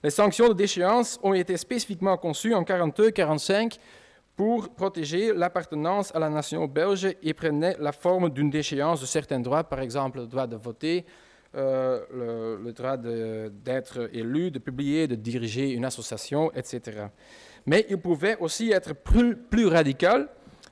Les 0.03 0.09
sanctions 0.09 0.49
de 0.49 0.53
déchéance 0.53 1.19
ont 1.23 1.33
été 1.33 1.57
spécifiquement 1.57 2.17
conçues 2.17 2.53
en 2.53 2.63
1942-1945 2.63 3.79
pour 4.35 4.69
protéger 4.69 5.33
l'appartenance 5.33 6.13
à 6.13 6.19
la 6.19 6.29
nation 6.29 6.65
belge 6.67 7.07
et 7.23 7.33
prenait 7.33 7.75
la 7.79 7.91
forme 7.91 8.29
d'une 8.29 8.51
déchéance 8.51 9.01
de 9.01 9.07
certains 9.07 9.39
droits, 9.39 9.63
par 9.63 9.79
exemple 9.79 10.19
le 10.19 10.27
droit 10.27 10.45
de 10.45 10.55
voter, 10.55 11.05
euh, 11.55 12.57
le, 12.63 12.71
droit 12.71 12.97
d'être 12.97 14.09
élu, 14.13 14.51
de 14.51 14.59
publier, 14.59 15.07
de 15.07 15.15
diriger 15.15 15.71
une 15.71 15.85
association, 15.85 16.51
etc. 16.53 17.07
Mais 17.65 17.87
il 17.89 17.97
pouvait 17.97 18.37
aussi 18.39 18.71
être 18.71 18.93
plus, 18.93 19.35
plus 19.35 19.67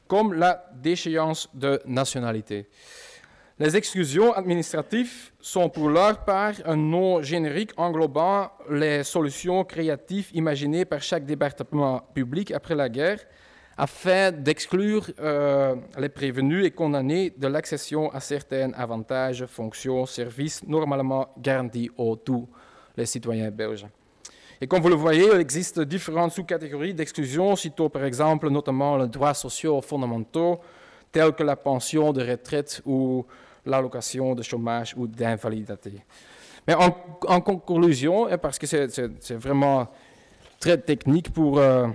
comme 0.08 0.34
la 0.34 0.70
déchéance 0.76 1.50
de 1.56 1.82
nationalité. 1.88 2.68
Les 3.58 3.78
exclusions 3.78 4.34
administratives 4.34 5.32
sont 5.40 5.70
pour 5.70 5.88
leur 5.88 6.26
part 6.26 6.56
un 6.66 6.76
nom 6.76 7.22
générique 7.22 7.72
englobant 7.78 8.50
les 8.70 9.06
solutions 9.06 9.64
créatives 9.64 10.30
imaginées 10.34 10.84
par 10.84 11.02
chaque 11.02 11.26
département 11.26 12.02
public 12.14 12.52
après 12.52 12.76
la 12.76 12.90
guerre 12.90 13.20
afin 13.78 14.34
d'exclure 14.34 15.10
euh, 15.22 15.74
les 15.98 16.10
prévenus 16.10 16.66
et 16.66 16.72
condamnés 16.72 17.30
de 17.30 17.48
l'accession 17.48 18.12
à 18.12 18.20
certains 18.20 18.74
avantages, 18.74 19.46
fonctions, 19.46 20.06
services 20.06 20.62
normalement 20.68 21.30
garantis 21.38 21.90
aux 21.96 22.18
tous 22.18 22.50
les 22.98 23.06
citoyens 23.06 23.52
belges. 23.52 23.88
Et 24.60 24.68
comme 24.68 24.82
vous 24.82 24.90
le 24.90 24.96
voyez, 24.96 25.30
il 25.34 25.40
existe 25.40 25.80
différentes 25.80 26.34
sous-catégories 26.34 26.94
d'exclusion, 26.94 27.56
citons 27.56 27.90
par 27.90 28.04
exemple 28.04 28.50
notamment 28.50 28.98
les 28.98 29.08
droits 29.08 29.34
sociaux 29.34 29.82
fondamentaux, 29.82 30.60
tels 31.14 31.32
que 31.32 31.44
la 31.44 31.56
pension 31.56 32.12
de 32.12 32.22
retraite 32.22 32.82
ou 32.86 33.26
l'allocation 33.66 34.36
de 34.36 34.44
chômage 34.44 34.94
ou 34.98 35.08
d'invalidité. 35.08 35.92
Mais 36.68 36.76
en, 36.76 37.42
conclusion, 37.42 38.28
parce 38.42 38.58
que 38.58 38.66
c'est 38.66 39.36
vraiment 39.36 39.88
très 40.60 40.78
technique 40.78 41.32
pour 41.32 41.60
euh, 41.60 41.88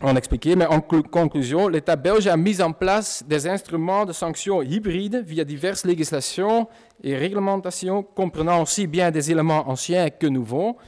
en 0.00 0.16
expliquer, 0.16 0.56
mais 0.56 0.66
en 0.66 0.80
conclusion, 0.80 1.68
l'État 1.68 1.96
belge 1.96 2.26
a 2.26 2.36
mis 2.36 2.62
en 2.62 2.72
place 2.72 3.22
des 3.26 3.46
instruments 3.46 4.06
de 4.06 4.12
sanctions 4.12 4.62
hybrides 4.62 5.22
via 5.26 5.44
diverses 5.44 5.84
législations 5.84 6.68
et 7.02 7.16
réglementations 7.16 8.02
comprenant 8.02 8.62
aussi 8.62 8.86
bien 8.86 9.10
des 9.10 9.30
éléments 9.30 9.68
anciens 9.68 10.08
que 10.08 10.26
nouveaux, 10.26 10.78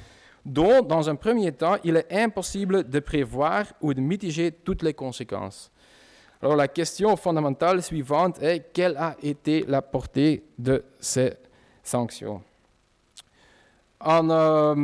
dont, 0.44 0.82
dans 0.82 1.08
un 1.10 1.14
premier 1.14 1.52
temps, 1.52 1.76
il 1.84 1.96
est 1.96 2.12
impossible 2.12 2.88
de 2.88 3.00
prévoir 3.00 3.64
ou 3.80 3.92
de 3.94 4.00
mitiger 4.00 4.50
toutes 4.50 4.82
les 4.82 4.94
conséquences. 4.94 5.71
Alors 6.42 6.56
la 6.56 6.66
question 6.66 7.16
fondamentale 7.16 7.80
suivante 7.84 8.42
est 8.42 8.72
quelle 8.72 8.96
a 8.96 9.14
été 9.22 9.64
la 9.68 9.80
portée 9.80 10.42
de 10.58 10.82
ces 10.98 11.34
sanctions? 11.84 12.42
En 14.00 14.28
euh, 14.28 14.74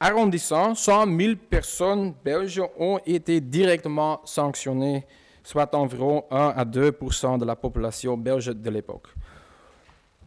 arrondissant, 0.00 0.74
100 0.74 1.16
000 1.16 1.34
personnes 1.48 2.14
belges 2.24 2.60
ont 2.80 2.98
été 3.06 3.40
directement 3.40 4.22
sanctionnées, 4.24 5.06
soit 5.44 5.72
environ 5.76 6.24
1 6.32 6.54
à 6.56 6.64
2% 6.64 7.38
de 7.38 7.44
la 7.44 7.54
population 7.54 8.16
belge 8.16 8.46
de 8.46 8.70
l'époque. 8.70 9.06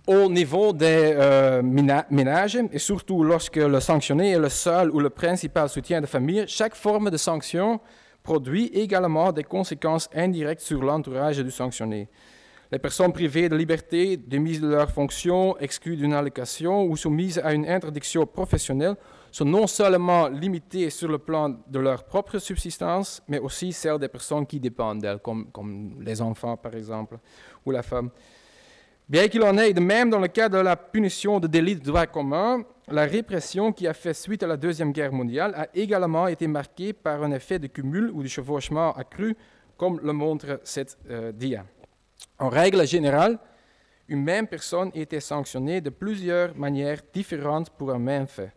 Au 0.07 0.29
niveau 0.29 0.71
des 0.71 1.15
euh, 1.17 1.61
ménages, 1.63 2.59
et 2.71 2.79
surtout 2.79 3.25
lorsque 3.25 3.57
le 3.57 3.81
sanctionné 3.81 4.31
est 4.31 4.39
le 4.39 4.49
seul 4.49 4.89
ou 4.91 5.01
le 5.01 5.09
principal 5.09 5.67
soutien 5.67 5.99
de 5.99 6.05
famille, 6.05 6.45
chaque 6.47 6.75
forme 6.75 7.09
de 7.09 7.17
sanction 7.17 7.81
produit 8.25 8.65
également 8.73 9.31
des 9.31 9.43
conséquences 9.43 10.09
indirectes 10.13 10.61
sur 10.61 10.83
l'entourage 10.83 11.37
du 11.37 11.51
sanctionné. 11.51 12.09
Les 12.71 12.79
personnes 12.79 13.13
privées 13.13 13.47
de 13.47 13.55
liberté, 13.55 14.17
démises 14.17 14.59
de 14.59 14.67
leurs 14.67 14.91
fonctions, 14.91 15.55
exclues 15.59 15.95
d'une 15.95 16.13
allocation 16.13 16.83
ou 16.83 16.97
soumises 16.97 17.39
à 17.39 17.53
une 17.53 17.67
interdiction 17.67 18.25
professionnelle 18.25 18.95
sont 19.31 19.45
non 19.45 19.67
seulement 19.67 20.27
limitées 20.27 20.89
sur 20.89 21.07
le 21.07 21.19
plan 21.19 21.49
de 21.49 21.79
leur 21.79 22.03
propre 22.03 22.39
subsistance, 22.39 23.21
mais 23.27 23.39
aussi 23.39 23.71
celle 23.71 23.99
des 23.99 24.07
personnes 24.07 24.47
qui 24.47 24.59
dépendent 24.59 25.01
d'elles, 25.01 25.19
comme, 25.19 25.51
comme 25.51 26.01
les 26.01 26.21
enfants 26.21 26.57
par 26.57 26.73
exemple, 26.73 27.17
ou 27.65 27.71
la 27.71 27.83
femme. 27.83 28.09
Bien 29.07 29.27
qu'il 29.27 29.43
en 29.43 29.55
ait 29.59 29.71
de 29.71 29.79
même 29.79 30.09
dans 30.09 30.19
le 30.19 30.27
cas 30.27 30.49
de 30.49 30.57
la 30.57 30.75
punition 30.75 31.39
de 31.39 31.45
délits 31.45 31.75
de 31.75 31.83
droit 31.83 32.07
commun, 32.07 32.63
la 32.87 33.05
répression 33.05 33.71
qui 33.71 33.87
a 33.87 33.93
fait 33.93 34.15
suite 34.15 34.41
à 34.41 34.47
la 34.47 34.57
Deuxième 34.57 34.91
Guerre 34.91 35.11
mondiale 35.11 35.53
a 35.55 35.67
également 35.75 36.27
été 36.27 36.47
marquée 36.47 36.91
par 36.91 37.21
un 37.21 37.31
effet 37.31 37.59
de 37.59 37.67
cumul 37.67 38.09
ou 38.11 38.23
de 38.23 38.27
chevauchement 38.27 38.93
accru, 38.93 39.37
comme 39.77 39.99
le 40.01 40.11
montre 40.11 40.59
cette 40.63 40.97
euh, 41.11 41.31
dia. 41.31 41.65
En 42.39 42.49
règle 42.49 42.87
générale, 42.87 43.37
une 44.07 44.23
même 44.23 44.47
personne 44.47 44.89
était 44.95 45.19
sanctionnée 45.19 45.81
de 45.81 45.91
plusieurs 45.91 46.57
manières 46.57 47.01
différentes 47.13 47.69
pour 47.69 47.91
un 47.91 47.99
même 47.99 48.25
fait. 48.25 48.53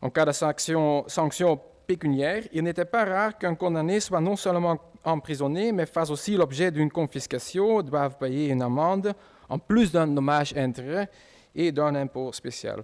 En 0.00 0.10
cas 0.10 0.24
de 0.24 0.32
sanction, 0.32 1.04
sanction 1.08 1.60
pécuniaire, 1.88 2.44
il 2.52 2.62
n'était 2.62 2.84
pas 2.84 3.04
rare 3.04 3.36
qu'un 3.36 3.56
condamné 3.56 3.98
soit 3.98 4.20
non 4.20 4.36
seulement 4.36 4.78
emprisonné, 5.04 5.72
mais 5.72 5.86
fasse 5.86 6.10
aussi 6.10 6.36
l'objet 6.36 6.70
d'une 6.70 6.90
confiscation, 6.90 7.82
doive 7.82 8.16
payer 8.18 8.50
une 8.50 8.62
amende, 8.62 9.12
en 9.52 9.58
plus 9.58 9.92
d'un 9.92 10.06
dommage 10.06 10.56
intérêt 10.56 11.10
et 11.54 11.70
d'un 11.70 11.94
impôt 11.94 12.32
spécial. 12.32 12.82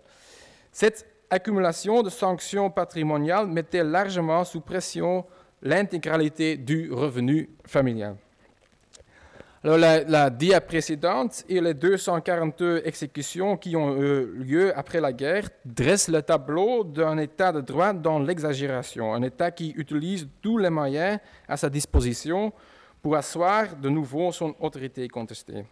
Cette 0.70 1.06
accumulation 1.30 2.02
de 2.02 2.10
sanctions 2.10 2.70
patrimoniales 2.70 3.46
mettait 3.46 3.82
largement 3.82 4.44
sous 4.44 4.60
pression 4.60 5.25
l'intégralité 5.62 6.56
du 6.56 6.92
revenu 6.92 7.48
familial. 7.66 8.16
Alors, 9.64 9.76
la, 9.76 10.30
dia 10.30 10.60
précédente 10.60 11.44
et 11.48 11.60
les 11.60 11.75
242 11.75 12.82
exécutions 12.84 13.56
qui 13.56 13.75
ont 13.75 13.96
eu 14.00 14.26
lieu 14.44 14.78
après 14.78 15.00
la 15.00 15.12
guerre 15.12 15.48
dressent 15.64 16.08
le 16.08 16.22
tableau 16.22 16.84
d'un 16.84 17.18
État 17.18 17.50
de 17.50 17.60
droit 17.60 17.92
dans 17.92 18.20
l'exagération, 18.20 19.12
un 19.12 19.22
État 19.22 19.50
qui 19.50 19.70
utilise 19.76 20.28
tous 20.40 20.58
les 20.58 20.70
moyens 20.70 21.18
à 21.48 21.56
sa 21.56 21.68
disposition 21.68 22.52
pour 23.02 23.16
asseoir 23.16 23.75
de 23.75 23.88
nouveau 23.88 24.30
son 24.30 24.54
autorité 24.60 25.08
contestée. 25.08 25.64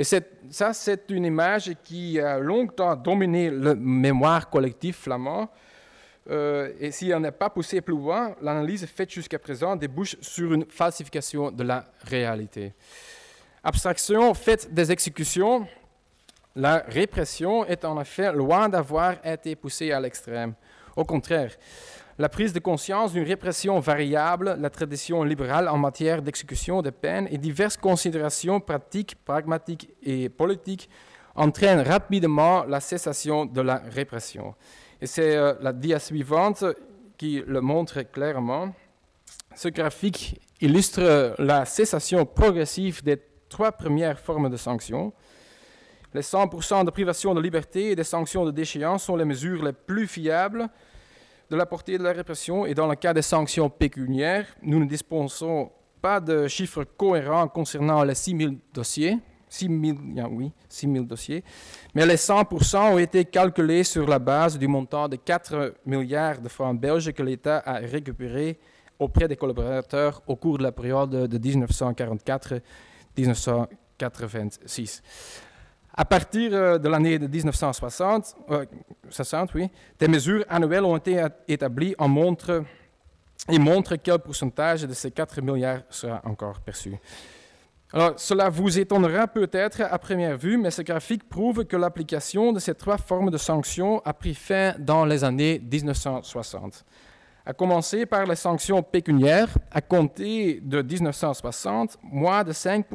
Et 0.00 0.04
ça, 0.04 0.72
c'est 0.72 1.10
une 1.10 1.26
image 1.26 1.72
qui 1.84 2.18
a 2.18 2.38
longtemps 2.38 2.96
dominé 2.96 3.50
le 3.50 3.74
mémoire 3.74 4.48
collectif 4.48 5.00
flamand. 5.00 5.50
Euh, 6.30 6.72
et 6.80 6.90
si 6.90 7.12
on 7.14 7.20
n'est 7.20 7.30
pas 7.30 7.50
poussé 7.50 7.82
plus 7.82 7.94
loin, 7.94 8.34
l'analyse 8.40 8.86
faite 8.86 9.10
jusqu'à 9.10 9.38
présent 9.38 9.76
débouche 9.76 10.16
sur 10.22 10.54
une 10.54 10.64
falsification 10.70 11.50
de 11.50 11.62
la 11.64 11.84
réalité. 12.04 12.72
Abstraction 13.62 14.32
faite 14.32 14.72
des 14.72 14.90
exécutions, 14.90 15.68
la 16.56 16.78
répression 16.88 17.66
est 17.66 17.84
en 17.84 18.00
effet 18.00 18.32
loin 18.32 18.70
d'avoir 18.70 19.16
été 19.22 19.54
poussée 19.54 19.92
à 19.92 20.00
l'extrême. 20.00 20.54
Au 20.96 21.04
contraire, 21.04 21.52
la 22.20 22.28
prise 22.28 22.52
de 22.52 22.58
conscience 22.58 23.14
d'une 23.14 23.24
répression 23.24 23.80
variable, 23.80 24.54
la 24.60 24.68
tradition 24.68 25.24
libérale 25.24 25.70
en 25.70 25.78
matière 25.78 26.20
d'exécution 26.20 26.82
de 26.82 26.90
peine 26.90 27.26
et 27.30 27.38
diverses 27.38 27.78
considérations 27.78 28.60
pratiques, 28.60 29.16
pragmatiques 29.24 29.88
et 30.02 30.28
politiques 30.28 30.90
entraînent 31.34 31.80
rapidement 31.80 32.64
la 32.64 32.80
cessation 32.80 33.46
de 33.46 33.62
la 33.62 33.76
répression. 33.76 34.54
Et 35.00 35.06
c'est 35.06 35.34
euh, 35.34 35.54
la 35.62 35.72
dia 35.72 35.98
suivante 35.98 36.62
qui 37.16 37.42
le 37.46 37.62
montre 37.62 38.02
clairement. 38.02 38.74
Ce 39.56 39.68
graphique 39.68 40.42
illustre 40.60 41.34
la 41.38 41.64
cessation 41.64 42.26
progressive 42.26 43.02
des 43.02 43.16
trois 43.48 43.72
premières 43.72 44.20
formes 44.20 44.50
de 44.50 44.58
sanctions. 44.58 45.14
Les 46.12 46.20
100% 46.20 46.84
de 46.84 46.90
privation 46.90 47.34
de 47.34 47.40
liberté 47.40 47.92
et 47.92 47.96
des 47.96 48.04
sanctions 48.04 48.44
de 48.44 48.50
déchéance 48.50 49.04
sont 49.04 49.16
les 49.16 49.24
mesures 49.24 49.64
les 49.64 49.72
plus 49.72 50.06
fiables 50.06 50.68
de 51.50 51.56
la 51.56 51.66
portée 51.66 51.98
de 51.98 52.02
la 52.04 52.12
répression 52.12 52.64
et 52.64 52.74
dans 52.74 52.86
le 52.86 52.94
cas 52.94 53.12
des 53.12 53.22
sanctions 53.22 53.68
pécuniaires, 53.68 54.46
nous 54.62 54.78
ne 54.78 54.86
disposons 54.86 55.72
pas 56.00 56.20
de 56.20 56.46
chiffres 56.46 56.84
cohérents 56.84 57.48
concernant 57.48 58.04
les 58.04 58.14
6 58.14 58.36
000 58.36 58.52
dossiers. 58.72 59.18
6 59.52 59.66
000, 59.66 60.28
oui, 60.30 60.52
6 60.68 60.92
000 60.92 61.04
dossiers, 61.04 61.42
mais 61.92 62.06
les 62.06 62.14
100% 62.14 62.92
ont 62.92 62.98
été 62.98 63.24
calculés 63.24 63.82
sur 63.82 64.06
la 64.06 64.20
base 64.20 64.56
du 64.56 64.68
montant 64.68 65.08
de 65.08 65.16
4 65.16 65.74
milliards 65.86 66.40
de 66.40 66.48
francs 66.48 66.78
belges 66.78 67.10
que 67.10 67.24
l'État 67.24 67.60
a 67.66 67.78
récupéré 67.78 68.60
auprès 68.96 69.26
des 69.26 69.34
collaborateurs 69.34 70.22
au 70.28 70.36
cours 70.36 70.58
de 70.58 70.62
la 70.62 70.70
période 70.70 71.10
de 71.10 71.38
1944-1986. 73.16 75.02
À 76.00 76.04
partir 76.06 76.54
euh, 76.54 76.78
de 76.78 76.88
l'année 76.88 77.18
de 77.18 77.26
1960, 77.26 78.34
euh, 78.52 78.64
oui, 79.54 79.68
des 79.98 80.08
mesures 80.08 80.46
annuelles 80.48 80.86
ont 80.86 80.96
été 80.96 81.22
établies 81.46 81.94
en 81.98 82.08
montre, 82.08 82.64
et 83.50 83.58
montrent 83.58 83.96
quel 83.96 84.18
pourcentage 84.18 84.86
de 84.86 84.94
ces 84.94 85.10
4 85.10 85.42
milliards 85.42 85.82
sera 85.90 86.22
encore 86.24 86.58
perçu. 86.60 86.96
Alors, 87.92 88.14
cela 88.18 88.48
vous 88.48 88.78
étonnera 88.78 89.26
peut-être 89.26 89.82
à 89.82 89.98
première 89.98 90.38
vue, 90.38 90.56
mais 90.56 90.70
ce 90.70 90.80
graphique 90.80 91.28
prouve 91.28 91.66
que 91.66 91.76
l'application 91.76 92.54
de 92.54 92.60
ces 92.60 92.74
trois 92.74 92.96
formes 92.96 93.30
de 93.30 93.36
sanctions 93.36 94.00
a 94.02 94.14
pris 94.14 94.34
fin 94.34 94.72
dans 94.78 95.04
les 95.04 95.22
années 95.22 95.58
1960. 95.70 96.82
À 97.44 97.52
commencer 97.52 98.06
par 98.06 98.24
les 98.24 98.36
sanctions 98.36 98.82
pécuniaires, 98.82 99.50
à 99.70 99.82
compter 99.82 100.60
de 100.62 100.80
1960, 100.80 101.98
moins 102.02 102.42
de 102.42 102.52
5 102.52 102.86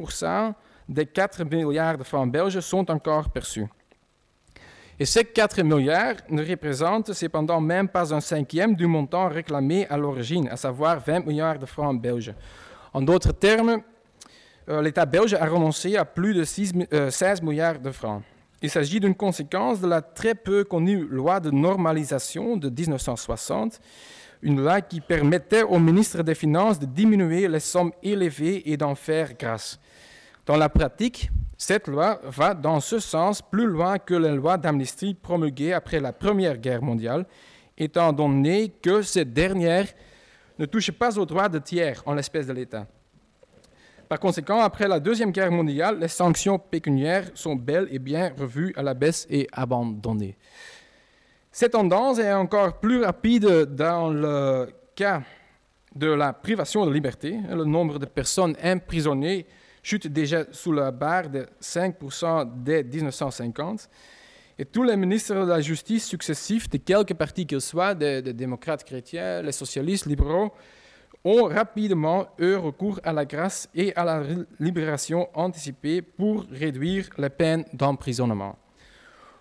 des 0.88 1.06
4 1.06 1.44
milliards 1.44 1.98
de 1.98 2.04
francs 2.04 2.30
belges 2.30 2.60
sont 2.60 2.90
encore 2.90 3.30
perçus. 3.30 3.66
Et 4.98 5.04
ces 5.04 5.24
4 5.24 5.62
milliards 5.62 6.16
ne 6.30 6.42
représentent 6.42 7.12
cependant 7.12 7.60
même 7.60 7.88
pas 7.88 8.14
un 8.14 8.20
cinquième 8.20 8.74
du 8.74 8.86
montant 8.86 9.28
réclamé 9.28 9.86
à 9.88 9.96
l'origine, 9.98 10.48
à 10.48 10.56
savoir 10.56 11.00
20 11.00 11.26
milliards 11.26 11.58
de 11.58 11.66
francs 11.66 12.00
belges. 12.00 12.32
En 12.94 13.02
d'autres 13.02 13.32
termes, 13.32 13.82
euh, 14.68 14.80
l'État 14.80 15.04
belge 15.04 15.34
a 15.34 15.44
renoncé 15.44 15.96
à 15.96 16.06
plus 16.06 16.32
de 16.32 16.44
16 16.44 16.72
euh, 16.92 17.10
milliards 17.42 17.78
de 17.78 17.90
francs. 17.90 18.22
Il 18.62 18.70
s'agit 18.70 18.98
d'une 18.98 19.14
conséquence 19.14 19.80
de 19.80 19.86
la 19.86 20.00
très 20.00 20.34
peu 20.34 20.64
connue 20.64 21.06
loi 21.06 21.40
de 21.40 21.50
normalisation 21.50 22.56
de 22.56 22.70
1960, 22.70 23.78
une 24.40 24.62
loi 24.62 24.80
qui 24.80 25.02
permettait 25.02 25.62
au 25.62 25.78
ministre 25.78 26.22
des 26.22 26.34
Finances 26.34 26.78
de 26.78 26.86
diminuer 26.86 27.48
les 27.48 27.60
sommes 27.60 27.92
élevées 28.02 28.62
et 28.70 28.78
d'en 28.78 28.94
faire 28.94 29.34
grâce. 29.38 29.78
Dans 30.46 30.56
la 30.56 30.68
pratique, 30.68 31.28
cette 31.58 31.88
loi 31.88 32.20
va 32.22 32.54
dans 32.54 32.78
ce 32.78 33.00
sens 33.00 33.42
plus 33.42 33.66
loin 33.66 33.98
que 33.98 34.14
les 34.14 34.30
lois 34.30 34.56
d'amnistie 34.56 35.12
promulguées 35.12 35.72
après 35.72 35.98
la 35.98 36.12
Première 36.12 36.56
Guerre 36.56 36.82
mondiale, 36.82 37.26
étant 37.76 38.12
donné 38.12 38.68
que 38.80 39.02
ces 39.02 39.24
dernières 39.24 39.88
ne 40.56 40.66
touchent 40.66 40.92
pas 40.92 41.18
aux 41.18 41.26
droits 41.26 41.48
de 41.48 41.58
tiers 41.58 42.00
en 42.06 42.14
l'espèce 42.14 42.46
de 42.46 42.52
l'État. 42.52 42.86
Par 44.08 44.20
conséquent, 44.20 44.60
après 44.60 44.86
la 44.86 45.00
Deuxième 45.00 45.32
Guerre 45.32 45.50
mondiale, 45.50 45.98
les 45.98 46.06
sanctions 46.06 46.60
pécuniaires 46.60 47.28
sont 47.34 47.56
bel 47.56 47.88
et 47.90 47.98
bien 47.98 48.32
revues 48.38 48.72
à 48.76 48.84
la 48.84 48.94
baisse 48.94 49.26
et 49.28 49.48
abandonnées. 49.50 50.38
Cette 51.50 51.72
tendance 51.72 52.20
est 52.20 52.32
encore 52.32 52.78
plus 52.78 53.02
rapide 53.02 53.74
dans 53.74 54.10
le 54.10 54.68
cas 54.94 55.22
de 55.92 56.06
la 56.06 56.32
privation 56.32 56.86
de 56.86 56.92
liberté. 56.92 57.36
Le 57.50 57.64
nombre 57.64 57.98
de 57.98 58.06
personnes 58.06 58.54
emprisonnées 58.62 59.44
chute 59.86 60.08
déjà 60.08 60.44
sous 60.50 60.72
la 60.72 60.90
barre 60.90 61.28
de 61.30 61.46
5% 61.62 62.50
dès 62.64 62.82
1950. 62.82 63.88
Et 64.58 64.64
tous 64.64 64.82
les 64.82 64.96
ministres 64.96 65.34
de 65.34 65.48
la 65.48 65.60
Justice 65.60 66.06
successifs, 66.06 66.68
de 66.68 66.78
quelque 66.78 67.14
parti 67.14 67.46
qu'ils 67.46 67.60
soient, 67.60 67.94
des, 67.94 68.20
démocrates 68.32 68.82
chrétiens, 68.82 69.42
les 69.42 69.52
socialistes, 69.52 70.06
libéraux, 70.06 70.52
ont 71.24 71.44
rapidement 71.44 72.26
eu 72.38 72.54
recours 72.56 72.98
à 73.04 73.12
la 73.12 73.24
grâce 73.24 73.68
et 73.74 73.94
à 73.94 74.04
la 74.04 74.22
libération 74.58 75.28
anticipée 75.34 76.02
pour 76.02 76.46
réduire 76.50 77.08
les 77.18 77.30
peines 77.30 77.64
d'emprisonnement. 77.72 78.58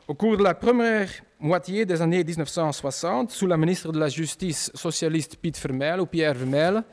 Au 0.07 0.13
cours 0.13 0.37
de 0.37 0.43
la 0.43 0.53
première 0.53 1.09
moitié 1.39 1.85
des 1.85 1.99
années 2.01 2.23
1960, 2.23 3.31
sous 3.31 3.47
la 3.47 3.57
ministre 3.57 3.91
de 3.91 3.99
la 3.99 4.09
Justice 4.09 4.69
socialiste 4.75 5.37
Piet 5.37 5.53
Vermeil 5.59 5.99
ou 5.99 6.05
Pierre 6.05 6.35
Vermeil, 6.35 6.83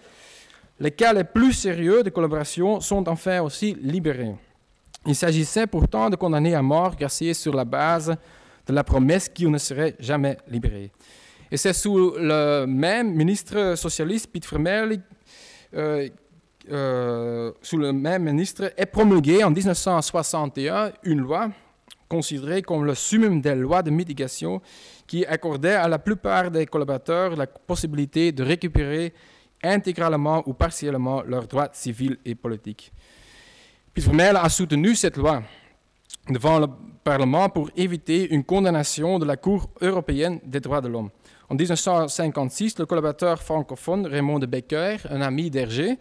les 0.82 0.90
cas 0.90 1.12
les 1.12 1.22
plus 1.22 1.52
sérieux 1.52 2.02
de 2.02 2.10
collaboration 2.10 2.80
sont 2.80 3.08
enfin 3.08 3.40
aussi 3.40 3.76
libérés. 3.80 4.34
Il 5.06 5.14
s'agissait 5.14 5.68
pourtant 5.68 6.10
de 6.10 6.16
condamnés 6.16 6.56
à 6.56 6.62
mort 6.62 6.96
graciés 6.96 7.34
sur 7.34 7.54
la 7.54 7.64
base 7.64 8.16
de 8.66 8.72
la 8.72 8.82
promesse 8.82 9.28
qu'ils 9.28 9.50
ne 9.50 9.58
seraient 9.58 9.94
jamais 10.00 10.36
libérés. 10.48 10.90
Et 11.52 11.56
c'est 11.56 11.72
sous 11.72 12.14
le 12.18 12.66
même 12.66 13.14
ministre 13.14 13.74
socialiste, 13.76 14.26
Piet 14.32 14.42
Vermeil, 14.50 15.00
euh, 15.74 16.08
euh, 16.72 17.52
sous 17.62 17.76
le 17.76 17.92
même 17.92 18.24
ministre, 18.24 18.72
est 18.76 18.86
promulguée 18.86 19.44
en 19.44 19.50
1961 19.50 20.90
une 21.04 21.20
loi 21.20 21.48
considéré 22.08 22.60
comme 22.60 22.84
le 22.84 22.96
summum 22.96 23.40
des 23.40 23.54
lois 23.54 23.82
de 23.82 23.90
mitigation 23.90 24.60
qui 25.06 25.24
accordait 25.26 25.74
à 25.74 25.86
la 25.86 26.00
plupart 26.00 26.50
des 26.50 26.66
collaborateurs 26.66 27.36
la 27.36 27.46
possibilité 27.46 28.32
de 28.32 28.42
récupérer 28.42 29.14
intégralement 29.62 30.42
ou 30.47 30.52
partiellement 30.52 31.23
leurs 31.23 31.47
droits 31.47 31.71
civils 31.73 32.19
et 32.25 32.35
politiques. 32.35 32.92
Puis 33.95 34.04
a 34.21 34.49
soutenu 34.49 34.95
cette 34.95 35.16
loi 35.16 35.42
devant 36.28 36.59
le 36.59 36.66
Parlement 37.04 37.49
pour 37.49 37.69
éviter 37.76 38.33
une 38.33 38.45
condamnation 38.45 39.19
de 39.19 39.25
la 39.25 39.37
Cour 39.37 39.69
européenne 39.81 40.40
des 40.45 40.61
droits 40.61 40.81
de 40.81 40.88
l'homme. 40.88 41.11
En 41.50 41.54
1956, 41.54 42.78
le 42.78 42.87
collaborateur 42.87 43.42
francophone 43.42 44.07
Raymond 44.07 44.38
de 44.38 44.47
Becker, 44.47 44.97
un 45.11 45.21
ami 45.21 45.50
d'Hergé, 45.50 45.99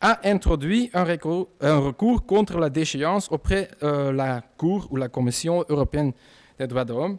a 0.00 0.20
introduit 0.28 0.90
un 0.92 1.04
recours, 1.04 2.26
contre 2.26 2.58
la 2.58 2.68
déchéance 2.68 3.28
auprès 3.32 3.70
de 3.80 3.86
euh, 3.86 4.12
la 4.12 4.42
Cour 4.58 4.86
ou 4.90 4.96
la 4.96 5.08
Commission 5.08 5.64
européenne 5.68 6.12
des 6.58 6.66
droits 6.66 6.84
de 6.84 6.92
l'homme. 6.92 7.18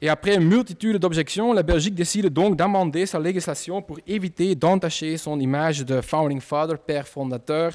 Et 0.00 0.08
après 0.08 0.36
une 0.36 0.44
multitude 0.44 0.96
d'objections, 0.98 1.52
la 1.52 1.64
Belgique 1.64 1.94
décide 1.94 2.28
donc 2.28 2.54
d'amender 2.56 3.04
sa 3.04 3.18
législation 3.18 3.82
pour 3.82 3.98
éviter 4.06 4.54
d'entacher 4.54 5.16
son 5.16 5.40
image 5.40 5.84
de 5.84 6.00
founding 6.00 6.40
father, 6.40 6.78
père 6.78 7.08
fondateur 7.08 7.72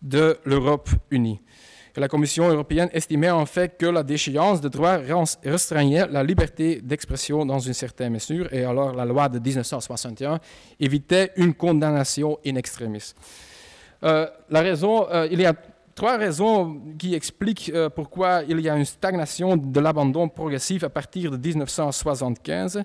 de 0.00 0.38
l'Europe 0.44 0.88
unie. 1.10 1.40
la 1.96 2.08
Commission 2.08 2.48
européenne 2.48 2.88
estimait 2.92 3.30
en 3.30 3.44
fait 3.44 3.76
que 3.76 3.84
la 3.84 4.02
déchéance 4.02 4.60
de 4.60 4.68
droit 4.68 4.98
restreignait 5.44 6.06
la 6.06 6.22
liberté 6.22 6.80
d'expression 6.80 7.44
dans 7.44 7.58
une 7.58 7.74
certaine 7.74 8.12
mesure, 8.12 8.50
et 8.52 8.64
alors 8.64 8.94
la 8.94 9.04
loi 9.04 9.28
de 9.28 9.38
1961 9.38 10.38
évitait 10.78 11.32
une 11.36 11.52
condamnation 11.52 12.38
in 12.46 12.54
extremis. 12.54 13.12
Euh, 14.04 14.26
la 14.48 14.60
raison, 14.60 15.06
euh, 15.10 15.28
il 15.30 15.40
y 15.40 15.44
a 15.44 15.52
trois 15.98 16.16
raisons 16.16 16.80
qui 16.96 17.12
expliquent 17.16 17.72
euh, 17.74 17.90
pourquoi 17.90 18.44
il 18.48 18.60
y 18.60 18.68
a 18.68 18.76
une 18.76 18.84
stagnation 18.84 19.56
de 19.56 19.80
l'abandon 19.80 20.28
progressif 20.28 20.84
à 20.84 20.88
partir 20.88 21.32
de 21.32 21.36
1975. 21.36 22.84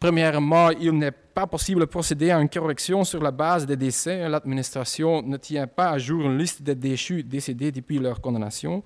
Premièrement, 0.00 0.70
il 0.70 0.92
n'est 0.92 1.10
pas 1.10 1.46
possible 1.46 1.82
de 1.82 1.84
procéder 1.84 2.30
à 2.30 2.40
une 2.40 2.48
correction 2.48 3.04
sur 3.04 3.22
la 3.22 3.30
base 3.30 3.66
des 3.66 3.76
décès. 3.76 4.26
L'administration 4.26 5.20
ne 5.20 5.36
tient 5.36 5.66
pas 5.66 5.90
à 5.90 5.98
jour 5.98 6.22
une 6.22 6.38
liste 6.38 6.62
des 6.62 6.74
déchus 6.74 7.22
décédés 7.22 7.70
depuis 7.70 7.98
leur 7.98 8.22
condamnation. 8.22 8.82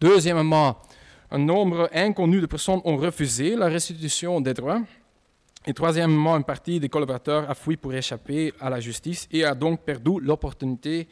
Deuxièmement, 0.00 0.76
un 1.32 1.38
nombre 1.38 1.90
inconnu 1.92 2.40
de 2.40 2.46
personnes 2.46 2.80
ont 2.84 2.98
refusé 2.98 3.56
la 3.56 3.66
restitution 3.66 4.40
des 4.40 4.54
droits. 4.54 4.82
Et 5.66 5.74
troisièmement, 5.74 6.36
une 6.36 6.44
partie 6.44 6.78
des 6.78 6.88
collaborateurs 6.88 7.50
a 7.50 7.54
fui 7.56 7.76
pour 7.76 7.92
échapper 7.92 8.52
à 8.60 8.70
la 8.70 8.78
justice 8.78 9.26
et 9.32 9.44
a 9.44 9.56
donc 9.56 9.80
perdu 9.80 10.20
l'opportunité 10.20 11.08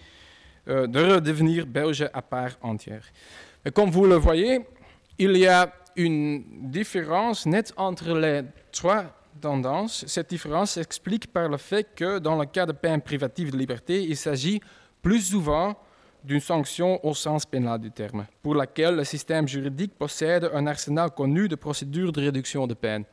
euh, 0.69 0.87
de 0.87 1.15
redevenir 1.15 1.67
belge 1.67 2.09
à 2.13 2.23
part 2.23 2.51
entière. 2.61 3.05
Comme 3.75 3.91
vous 3.91 4.07
le 4.07 4.17
voyez, 4.17 4.61
il 5.19 5.37
y 5.37 5.47
a 5.47 5.73
une 5.97 6.71
différence 6.71 7.47
nette 7.47 7.73
entre 7.77 8.17
les 8.17 8.43
trois 8.71 9.05
tendances. 9.41 10.05
Cette 10.07 10.31
différence 10.31 10.73
s'explique 10.73 11.33
par 11.33 11.49
le 11.49 11.57
fait 11.57 11.89
que 11.95 12.19
dans 12.19 12.39
le 12.39 12.47
cas 12.47 12.67
de 12.67 12.73
peine 12.73 13.01
privative 13.01 13.51
de 13.51 13.57
liberté, 13.57 14.03
il 14.03 14.17
s'agit 14.17 14.61
plus 15.03 15.21
souvent 15.21 15.77
d'une 16.23 16.41
sanction 16.41 17.05
au 17.07 17.15
sens 17.15 17.47
pénal 17.47 17.79
du 17.81 17.91
terme, 17.91 18.27
pour 18.43 18.55
laquelle 18.55 18.97
le 18.97 19.05
système 19.05 19.47
juridique 19.47 19.95
possède 19.97 20.51
un 20.53 20.67
arsenal 20.67 21.11
connu 21.11 21.49
de 21.49 21.55
procédures 21.55 22.11
de 22.11 22.21
réduction 22.21 22.67
de 22.67 22.75
peine. 22.75 23.05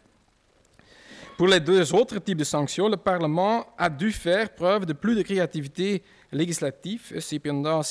Pour 1.38 1.48
les 1.48 1.60
deux 1.60 1.96
autres 1.96 2.20
types 2.20 2.38
de 2.38 2.44
sanctions, 2.44 2.88
le 2.88 2.98
Parlement 2.98 3.66
a 3.76 3.90
dû 3.90 4.12
faire 4.12 4.54
preuve 4.54 4.86
de 4.86 4.94
plus 4.94 5.16
de 5.16 5.24
créativité 5.24 6.04
législative. 6.32 7.20
Cependant, 7.20 7.82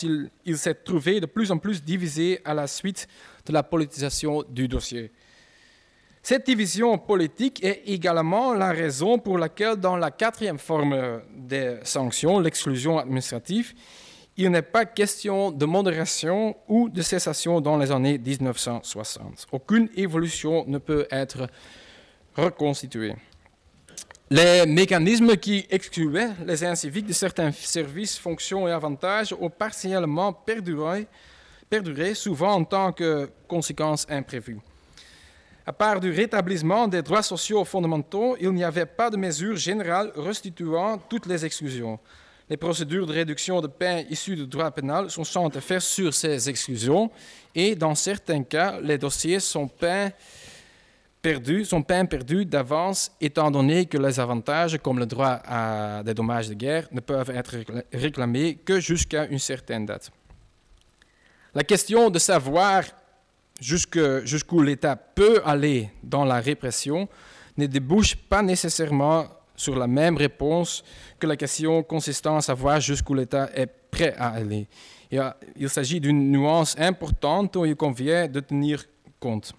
il, 0.44 0.58
s'est 0.58 0.74
trouvé 0.74 1.20
de 1.20 1.26
plus 1.26 1.50
en 1.50 1.58
plus 1.58 1.82
divisé 1.82 2.40
à 2.44 2.54
la 2.54 2.68
suite 2.68 3.08
de 3.44 3.52
la 3.52 3.64
politisation 3.64 4.44
du 4.48 4.68
dossier. 4.68 5.10
Cette 6.22 6.46
division 6.46 6.96
politique 6.98 7.64
est 7.64 7.82
également 7.86 8.54
la 8.54 8.70
raison 8.70 9.18
pour 9.18 9.38
laquelle, 9.38 9.74
dans 9.74 9.96
la 9.96 10.12
quatrième 10.12 10.58
forme 10.58 11.22
des 11.36 11.78
sanctions, 11.82 12.38
l'exclusion 12.38 12.98
administrative, 12.98 13.74
il 14.36 14.50
n'est 14.50 14.62
pas 14.62 14.84
question 14.84 15.50
de 15.50 15.66
modération 15.66 16.56
ou 16.68 16.88
de 16.88 17.02
cessation 17.02 17.60
dans 17.60 17.76
les 17.76 17.90
années 17.90 18.18
1960. 18.18 19.48
Aucune 19.50 19.88
évolution 19.96 20.64
ne 20.68 20.78
peut 20.78 21.08
être 21.10 21.48
reconstituée. 22.36 23.14
Les 24.34 24.64
mécanismes 24.64 25.36
qui 25.36 25.66
excluaient 25.68 26.30
les 26.46 26.64
inciviques 26.64 27.04
de 27.04 27.12
certains 27.12 27.52
services, 27.52 28.16
fonctions 28.16 28.66
et 28.66 28.72
avantages 28.72 29.34
ont 29.38 29.50
partiellement 29.50 30.32
perduré, 30.32 31.06
perduré, 31.68 32.14
souvent 32.14 32.54
en 32.54 32.64
tant 32.64 32.92
que 32.92 33.28
conséquence 33.46 34.06
imprévue. 34.08 34.58
À 35.66 35.72
part 35.74 36.00
du 36.00 36.10
rétablissement 36.10 36.88
des 36.88 37.02
droits 37.02 37.22
sociaux 37.22 37.62
fondamentaux, 37.66 38.34
il 38.40 38.52
n'y 38.52 38.64
avait 38.64 38.86
pas 38.86 39.10
de 39.10 39.18
mesure 39.18 39.56
générale 39.56 40.10
restituant 40.16 40.96
toutes 41.10 41.26
les 41.26 41.44
exclusions. 41.44 41.98
Les 42.48 42.56
procédures 42.56 43.06
de 43.06 43.12
réduction 43.12 43.60
de 43.60 43.66
peine 43.66 44.06
issues 44.08 44.36
du 44.36 44.46
droit 44.46 44.70
pénal 44.70 45.10
sont 45.10 45.24
sans 45.24 45.50
effet 45.50 45.78
sur 45.78 46.14
ces 46.14 46.48
exclusions 46.48 47.10
et 47.54 47.74
dans 47.74 47.94
certains 47.94 48.44
cas, 48.44 48.80
les 48.80 48.96
dossiers 48.96 49.40
sont 49.40 49.68
peints 49.68 50.10
perdus, 51.22 51.64
sont 51.64 51.82
peines 51.82 52.08
perdues 52.08 52.44
d'avance, 52.44 53.12
étant 53.20 53.50
donné 53.50 53.86
que 53.86 53.96
les 53.96 54.18
avantages, 54.18 54.76
comme 54.82 54.98
le 54.98 55.06
droit 55.06 55.40
à 55.46 56.02
des 56.02 56.12
dommages 56.12 56.48
de 56.48 56.54
guerre, 56.54 56.88
ne 56.90 57.00
peuvent 57.00 57.30
être 57.30 57.56
réclamés 57.92 58.56
que 58.56 58.80
jusqu'à 58.80 59.26
une 59.26 59.38
certaine 59.38 59.86
date. 59.86 60.10
La 61.54 61.62
question 61.62 62.10
de 62.10 62.18
savoir 62.18 62.82
jusqu'où 63.60 64.62
l'État 64.62 64.96
peut 64.96 65.40
aller 65.44 65.90
dans 66.02 66.24
la 66.24 66.40
répression 66.40 67.08
ne 67.56 67.66
débouche 67.66 68.16
pas 68.16 68.42
nécessairement 68.42 69.26
sur 69.54 69.76
la 69.76 69.86
même 69.86 70.16
réponse 70.16 70.82
que 71.18 71.26
la 71.26 71.36
question 71.36 71.82
consistant 71.82 72.38
à 72.38 72.40
savoir 72.40 72.80
jusqu'où 72.80 73.14
l'État 73.14 73.50
est 73.54 73.66
prêt 73.66 74.14
à 74.16 74.30
aller. 74.30 74.66
Il 75.56 75.68
s'agit 75.68 76.00
d'une 76.00 76.32
nuance 76.32 76.74
importante 76.78 77.52
dont 77.52 77.64
il 77.66 77.76
convient 77.76 78.26
de 78.26 78.40
tenir 78.40 78.84
compte. 79.20 79.52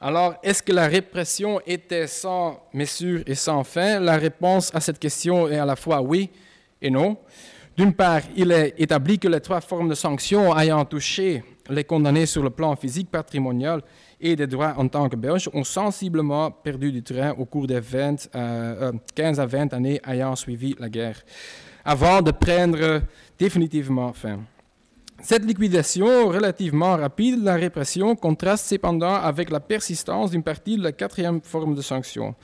Alors, 0.00 0.34
est-ce 0.42 0.62
que 0.62 0.72
la 0.72 0.88
répression 0.88 1.60
était 1.66 2.06
sans 2.06 2.60
mesure 2.74 3.22
et 3.26 3.34
sans 3.34 3.64
fin? 3.64 3.98
La 3.98 4.18
réponse 4.18 4.70
à 4.74 4.80
cette 4.80 4.98
question 4.98 5.48
est 5.48 5.58
à 5.58 5.64
la 5.64 5.76
fois 5.76 6.02
oui 6.02 6.30
et 6.82 6.90
non. 6.90 7.16
D'une 7.76 7.94
part, 7.94 8.20
il 8.36 8.52
est 8.52 8.74
établi 8.78 9.18
que 9.18 9.28
les 9.28 9.40
trois 9.40 9.60
formes 9.60 9.88
de 9.88 9.94
sanctions 9.94 10.56
ayant 10.56 10.84
touché 10.84 11.42
les 11.70 11.84
condamnés 11.84 12.26
sur 12.26 12.42
le 12.42 12.50
plan 12.50 12.76
physique, 12.76 13.10
patrimonial 13.10 13.82
et 14.20 14.36
des 14.36 14.46
droits 14.46 14.74
en 14.76 14.86
tant 14.88 15.08
que 15.08 15.16
Belges 15.16 15.50
ont 15.52 15.64
sensiblement 15.64 16.50
perdu 16.50 16.92
du 16.92 17.02
terrain 17.02 17.34
au 17.36 17.44
cours 17.44 17.66
des 17.66 17.80
15 17.80 18.28
euh, 18.34 18.92
euh, 19.18 19.34
à 19.38 19.46
20 19.46 19.74
années 19.74 20.00
ayant 20.06 20.36
suivi 20.36 20.74
la 20.78 20.88
guerre, 20.88 21.22
avant 21.84 22.22
de 22.22 22.30
prendre 22.30 23.02
définitivement 23.38 24.12
fin. 24.12 24.40
Cette 25.22 25.44
liquidation 25.44 26.28
relativement 26.28 26.96
rapide 26.96 27.40
de 27.40 27.44
la 27.44 27.54
répression 27.54 28.14
contraste 28.14 28.66
cependant 28.66 29.14
avec 29.14 29.50
la 29.50 29.60
persistance 29.60 30.30
d'une 30.30 30.42
partie 30.42 30.76
de 30.76 30.82
la 30.82 30.92
quatrième 30.92 31.40
forme 31.40 31.74
de 31.74 31.82
sanction. 31.82 32.34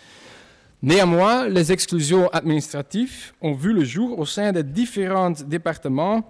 Néanmoins, 0.83 1.49
les 1.49 1.71
exclusions 1.71 2.29
administratives 2.31 3.33
ont 3.41 3.53
vu 3.53 3.73
le 3.73 3.85
jour 3.85 4.19
au 4.19 4.27
sein 4.27 4.51
des 4.51 4.65
différents 4.65 5.31
départements 5.31 6.25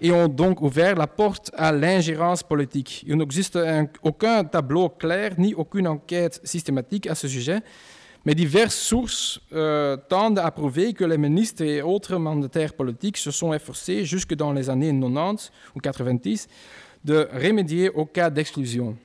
et 0.00 0.10
ont 0.10 0.26
donc 0.26 0.62
ouvert 0.62 0.96
la 0.96 1.06
porte 1.06 1.52
à 1.56 1.70
l'ingérence 1.70 2.42
politique. 2.42 3.04
Il 3.06 3.16
n'existe 3.16 3.56
aucun 4.02 4.42
tableau 4.42 4.88
clair 4.88 5.34
ni 5.38 5.54
aucune 5.54 5.86
enquête 5.86 6.40
systématique 6.42 7.06
à 7.06 7.14
ce 7.14 7.28
sujet, 7.28 7.60
mais 8.24 8.34
diverses 8.34 8.76
sources 8.76 9.40
euh, 9.52 9.96
tendent 9.96 10.38
à 10.38 10.50
prouver 10.50 10.94
que 10.94 11.04
les 11.04 11.18
ministres 11.18 11.62
et 11.62 11.82
autres 11.82 12.16
mandataires 12.16 12.74
politiques 12.74 13.18
se 13.18 13.30
sont 13.30 13.52
efforcés 13.52 14.04
jusque 14.04 14.34
dans 14.34 14.52
les 14.52 14.70
années 14.70 14.92
90 14.92 15.52
ou 15.74 15.80
90 15.80 16.48
de 17.04 17.28
remédier 17.32 17.90
aux 17.90 18.06
cas 18.06 18.30
d'exclusion 18.30 18.96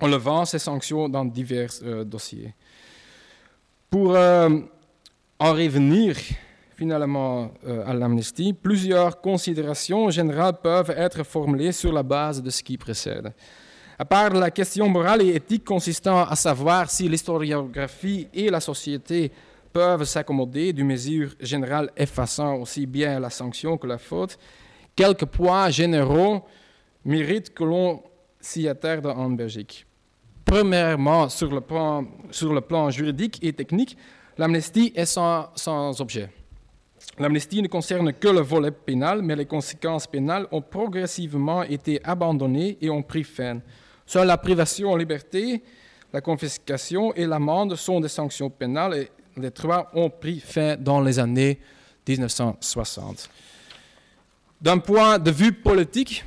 en 0.00 0.06
levant 0.06 0.44
ces 0.44 0.58
sanctions 0.58 1.08
dans 1.08 1.24
divers 1.24 1.70
euh, 1.82 2.04
dossiers. 2.04 2.54
Pour 3.90 4.14
euh, 4.14 4.48
en 5.38 5.52
revenir 5.52 6.16
finalement 6.76 7.50
à 7.86 7.92
l'amnistie, 7.92 8.52
plusieurs 8.52 9.20
considérations 9.20 10.10
générales 10.10 10.60
peuvent 10.62 10.94
être 10.96 11.24
formulées 11.24 11.72
sur 11.72 11.92
la 11.92 12.04
base 12.04 12.40
de 12.40 12.50
ce 12.50 12.62
qui 12.62 12.78
précède. 12.78 13.32
À 14.00 14.04
part 14.04 14.30
la 14.30 14.52
question 14.52 14.88
morale 14.88 15.22
et 15.22 15.34
éthique 15.34 15.64
consistant 15.64 16.22
à 16.22 16.36
savoir 16.36 16.88
si 16.88 17.08
l'historiographie 17.08 18.28
et 18.32 18.48
la 18.48 18.60
société 18.60 19.32
peuvent 19.72 20.04
s'accommoder 20.04 20.72
d'une 20.72 20.86
mesure 20.86 21.34
générale 21.40 21.90
effaçant 21.96 22.54
aussi 22.58 22.86
bien 22.86 23.18
la 23.18 23.28
sanction 23.28 23.76
que 23.76 23.88
la 23.88 23.98
faute, 23.98 24.38
quelques 24.94 25.24
points 25.24 25.70
généraux 25.70 26.44
méritent 27.04 27.52
que 27.52 27.64
l'on 27.64 28.00
s'y 28.40 28.68
attarde 28.68 29.06
en 29.06 29.30
Belgique. 29.30 29.84
Premièrement, 30.44 31.28
sur 31.28 31.50
le 31.50 31.60
plan, 31.60 32.90
juridique 32.90 33.40
et 33.42 33.52
technique, 33.52 33.96
l'amnistie 34.38 34.92
est 34.94 35.06
sans, 35.06 35.50
sans 35.56 36.00
objet. 36.00 36.30
L'amnistie 37.18 37.62
ne 37.62 37.68
concerne 37.68 38.12
que 38.12 38.28
le 38.28 38.42
volet 38.42 38.70
pénal, 38.70 39.22
mais 39.22 39.34
les 39.34 39.46
conséquences 39.46 40.06
pénales 40.06 40.46
ont 40.52 40.62
progressivement 40.62 41.64
été 41.64 42.00
abandonnées 42.04 42.78
et 42.80 42.90
ont 42.90 43.02
pris 43.02 43.24
fin. 43.24 43.60
Seule 44.08 44.26
la 44.26 44.38
privation 44.38 44.92
en 44.92 44.96
liberté, 44.96 45.62
la 46.14 46.22
confiscation 46.22 47.12
et 47.12 47.26
l'amende 47.26 47.76
sont 47.76 48.00
des 48.00 48.08
sanctions 48.08 48.48
pénales 48.48 48.94
et 48.94 49.10
les 49.36 49.50
trois 49.50 49.90
ont 49.92 50.08
pris 50.08 50.40
fin 50.40 50.76
dans 50.78 51.02
les 51.02 51.18
années 51.18 51.60
1960. 52.08 53.28
D'un 54.62 54.78
point 54.78 55.18
de 55.18 55.30
vue 55.30 55.52
politique, 55.52 56.24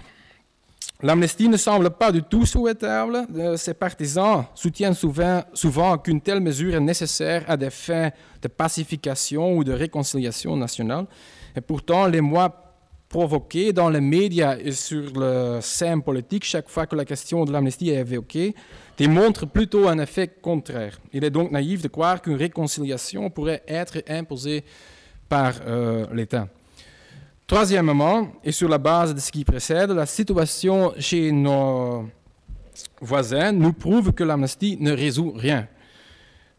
L'amnistie 1.03 1.49
ne 1.49 1.57
semble 1.57 1.89
pas 1.89 2.11
du 2.11 2.21
tout 2.21 2.45
souhaitable. 2.45 3.25
Ses 3.57 3.73
partisans 3.73 4.45
soutiennent 4.53 4.93
souvent, 4.93 5.41
souvent 5.51 5.97
qu'une 5.97 6.21
telle 6.21 6.39
mesure 6.39 6.75
est 6.75 6.79
nécessaire 6.79 7.43
à 7.47 7.57
des 7.57 7.71
fins 7.71 8.11
de 8.39 8.47
pacification 8.47 9.57
ou 9.57 9.63
de 9.63 9.71
réconciliation 9.73 10.55
nationale. 10.55 11.07
Et 11.55 11.61
pourtant, 11.61 12.05
les 12.05 12.21
mois 12.21 12.70
provoqués 13.11 13.73
dans 13.73 13.89
les 13.89 13.99
médias 13.99 14.57
et 14.57 14.71
sur 14.71 15.11
le 15.13 15.59
scène 15.61 16.01
politique, 16.01 16.45
chaque 16.45 16.69
fois 16.69 16.87
que 16.87 16.95
la 16.95 17.03
question 17.03 17.43
de 17.43 17.51
l'amnistie 17.51 17.89
est 17.89 17.99
évoquée, 17.99 18.55
démontrent 18.97 19.45
plutôt 19.45 19.89
un 19.89 19.99
effet 19.99 20.29
contraire. 20.41 20.97
Il 21.11 21.25
est 21.25 21.29
donc 21.29 21.51
naïf 21.51 21.81
de 21.81 21.89
croire 21.89 22.21
qu'une 22.21 22.37
réconciliation 22.37 23.29
pourrait 23.29 23.63
être 23.67 24.01
imposée 24.07 24.63
par 25.27 25.55
euh, 25.67 26.05
l'État. 26.13 26.47
Troisièmement, 27.45 28.29
et 28.45 28.53
sur 28.53 28.69
la 28.69 28.77
base 28.77 29.13
de 29.13 29.19
ce 29.19 29.29
qui 29.29 29.43
précède, 29.43 29.91
la 29.91 30.05
situation 30.05 30.93
chez 30.97 31.33
nos 31.33 32.07
voisins 33.01 33.51
nous 33.51 33.73
prouve 33.73 34.13
que 34.13 34.23
l'amnistie 34.23 34.77
ne 34.79 34.93
résout 34.93 35.33
rien. 35.35 35.67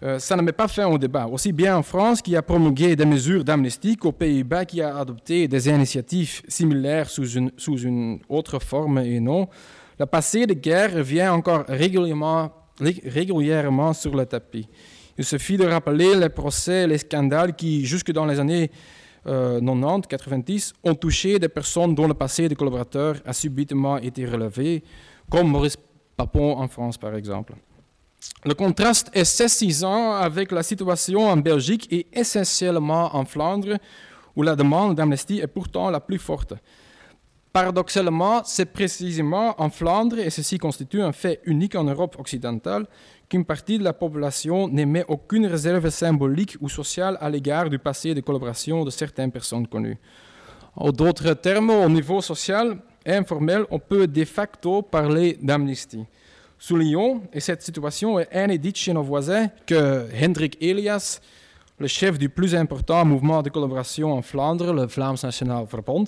Euh, 0.03 0.19
ça 0.19 0.35
ne 0.35 0.43
met 0.43 0.53
pas 0.53 0.67
fin 0.67 0.87
au 0.89 0.99
débat. 0.99 1.29
Aussi 1.29 1.53
bien 1.53 1.77
en 1.77 1.83
France, 1.83 2.21
qui 2.21 2.35
a 2.35 2.43
promulgué 2.43 2.97
des 2.97 3.05
mesures 3.05 3.45
d'amnistie, 3.45 3.97
qu'aux 3.97 4.11
Pays-Bas, 4.11 4.65
qui 4.65 4.83
a 4.83 4.97
adopté 4.97 5.47
des 5.47 5.69
initiatives 5.69 6.43
similaires 6.49 7.09
sous 7.09 7.37
une, 7.37 8.19
autre 8.29 8.59
forme 8.59 8.99
et 8.99 9.21
non, 9.21 9.49
le 10.01 10.07
passé 10.07 10.45
de 10.47 10.55
guerre 10.55 10.95
revient 10.95 11.29
encore 11.29 11.65
régulièrement, 11.69 12.51
sur 13.93 14.17
le 14.17 14.27
tapis. 14.27 14.69
Il 15.17 15.25
suffit 15.25 15.57
de 15.57 15.67
rappeler 15.67 16.17
les 16.17 16.31
procès, 16.31 16.87
les 16.89 16.99
scandales 16.99 17.55
qui, 17.55 17.85
jusque 17.85 18.11
dans 18.11 18.27
les 18.27 18.41
années 18.41 18.71
90, 19.25 20.09
90 20.09 20.73
ont 20.83 20.95
touché 20.97 21.39
des 21.39 21.49
personnes 21.49 21.95
dont 21.95 22.09
le 22.09 22.15
passé 22.15 22.49
de 22.49 22.55
collaborateur 22.55 23.17
a 23.25 23.33
subitement 23.33 23.99
été 23.99 24.27
relevé, 24.27 24.83
comme 25.31 25.49
Maurice 25.49 25.77
Papon 26.17 26.57
en 26.59 26.67
France 26.67 26.99
par 26.99 27.15
exemple. 27.15 27.55
Le 28.45 28.55
contraste 28.55 29.11
est 29.13 29.25
saisissant 29.25 30.15
avec 30.15 30.51
la 30.53 30.63
situation 30.63 31.29
en 31.29 31.37
Belgique 31.37 31.89
et 31.91 32.07
essentiellement 32.13 33.15
en 33.15 33.25
Flandre, 33.25 33.79
où 34.35 34.43
la 34.43 34.57
demande 34.57 34.97
d'amnistie 34.97 35.41
est 35.41 35.47
pourtant 35.47 35.91
la 35.91 36.01
plus 36.01 36.19
forte. 36.19 36.55
Paradoxalement, 37.53 38.43
c'est 38.45 38.73
précisément 38.73 39.55
en 39.61 39.69
Flandre, 39.69 40.19
et 40.19 40.31
ceci 40.31 40.57
constitue 40.57 41.03
un 41.03 41.13
fait 41.13 41.41
unique 41.45 41.75
en 41.75 41.85
Europe 41.85 42.17
occidentale, 42.19 42.87
qu'une 43.29 43.45
partie 43.45 43.79
de 43.79 43.85
la 43.85 43.93
population 43.93 44.69
n'émet 44.69 45.05
aucune 45.07 45.47
réserve 45.47 45.91
symbolique 45.91 46.57
ou 46.61 46.69
sociale 46.69 47.19
à 47.21 47.29
l'égard 47.29 47.69
du 47.69 47.79
passé 47.79 48.15
de 48.15 48.21
collaboration 48.21 48.85
de 48.85 48.91
certaines 48.91 49.31
personnes 49.31 49.67
connues. 49.67 49.99
En 50.75 50.91
d'autres 50.91 51.35
termes, 51.35 51.71
au 51.71 51.89
niveau 51.91 52.23
social 52.23 52.79
et 53.05 53.13
informel, 53.13 53.67
on 53.71 53.79
peut 53.79 54.07
de 54.07 54.25
facto 54.25 54.81
parler 54.81 55.39
d'amnistie. 55.43 56.07
Soulignons, 56.63 57.23
et 57.33 57.41
cette 57.41 57.61
situation 57.61 58.21
est 58.21 58.29
inédite 58.33 58.77
chez 58.77 58.93
nos 58.93 59.03
voisins, 59.03 59.49
que 59.67 60.07
Hendrik 60.15 60.57
Elias, 60.61 61.21
le 61.81 61.89
chef 61.89 62.21
du 62.21 62.29
plus 62.29 62.55
important 62.55 63.05
mouvement 63.05 63.43
de 63.43 63.51
collaboration 63.51 64.13
en 64.13 64.23
Flandre, 64.23 64.73
le 64.73 64.87
Vlaams 64.87 65.17
National 65.21 65.65
Verbond, 65.69 66.05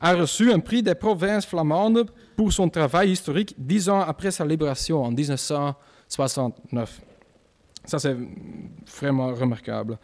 a 0.00 0.14
reçu 0.14 0.52
un 0.52 0.60
prix 0.60 0.80
des 0.80 0.94
provinces 0.94 1.44
flamandes 1.44 2.08
pour 2.36 2.52
son 2.52 2.68
travail 2.68 3.10
historique 3.10 3.56
dix 3.58 3.88
ans 3.88 4.00
après 4.00 4.30
sa 4.30 4.44
libération 4.44 5.02
en 5.02 5.10
1900. 5.10 5.74
69. 6.08 7.00
Ça, 7.84 7.98
c'est 7.98 8.16
vraiment 9.00 9.34
remarquable. 9.34 9.98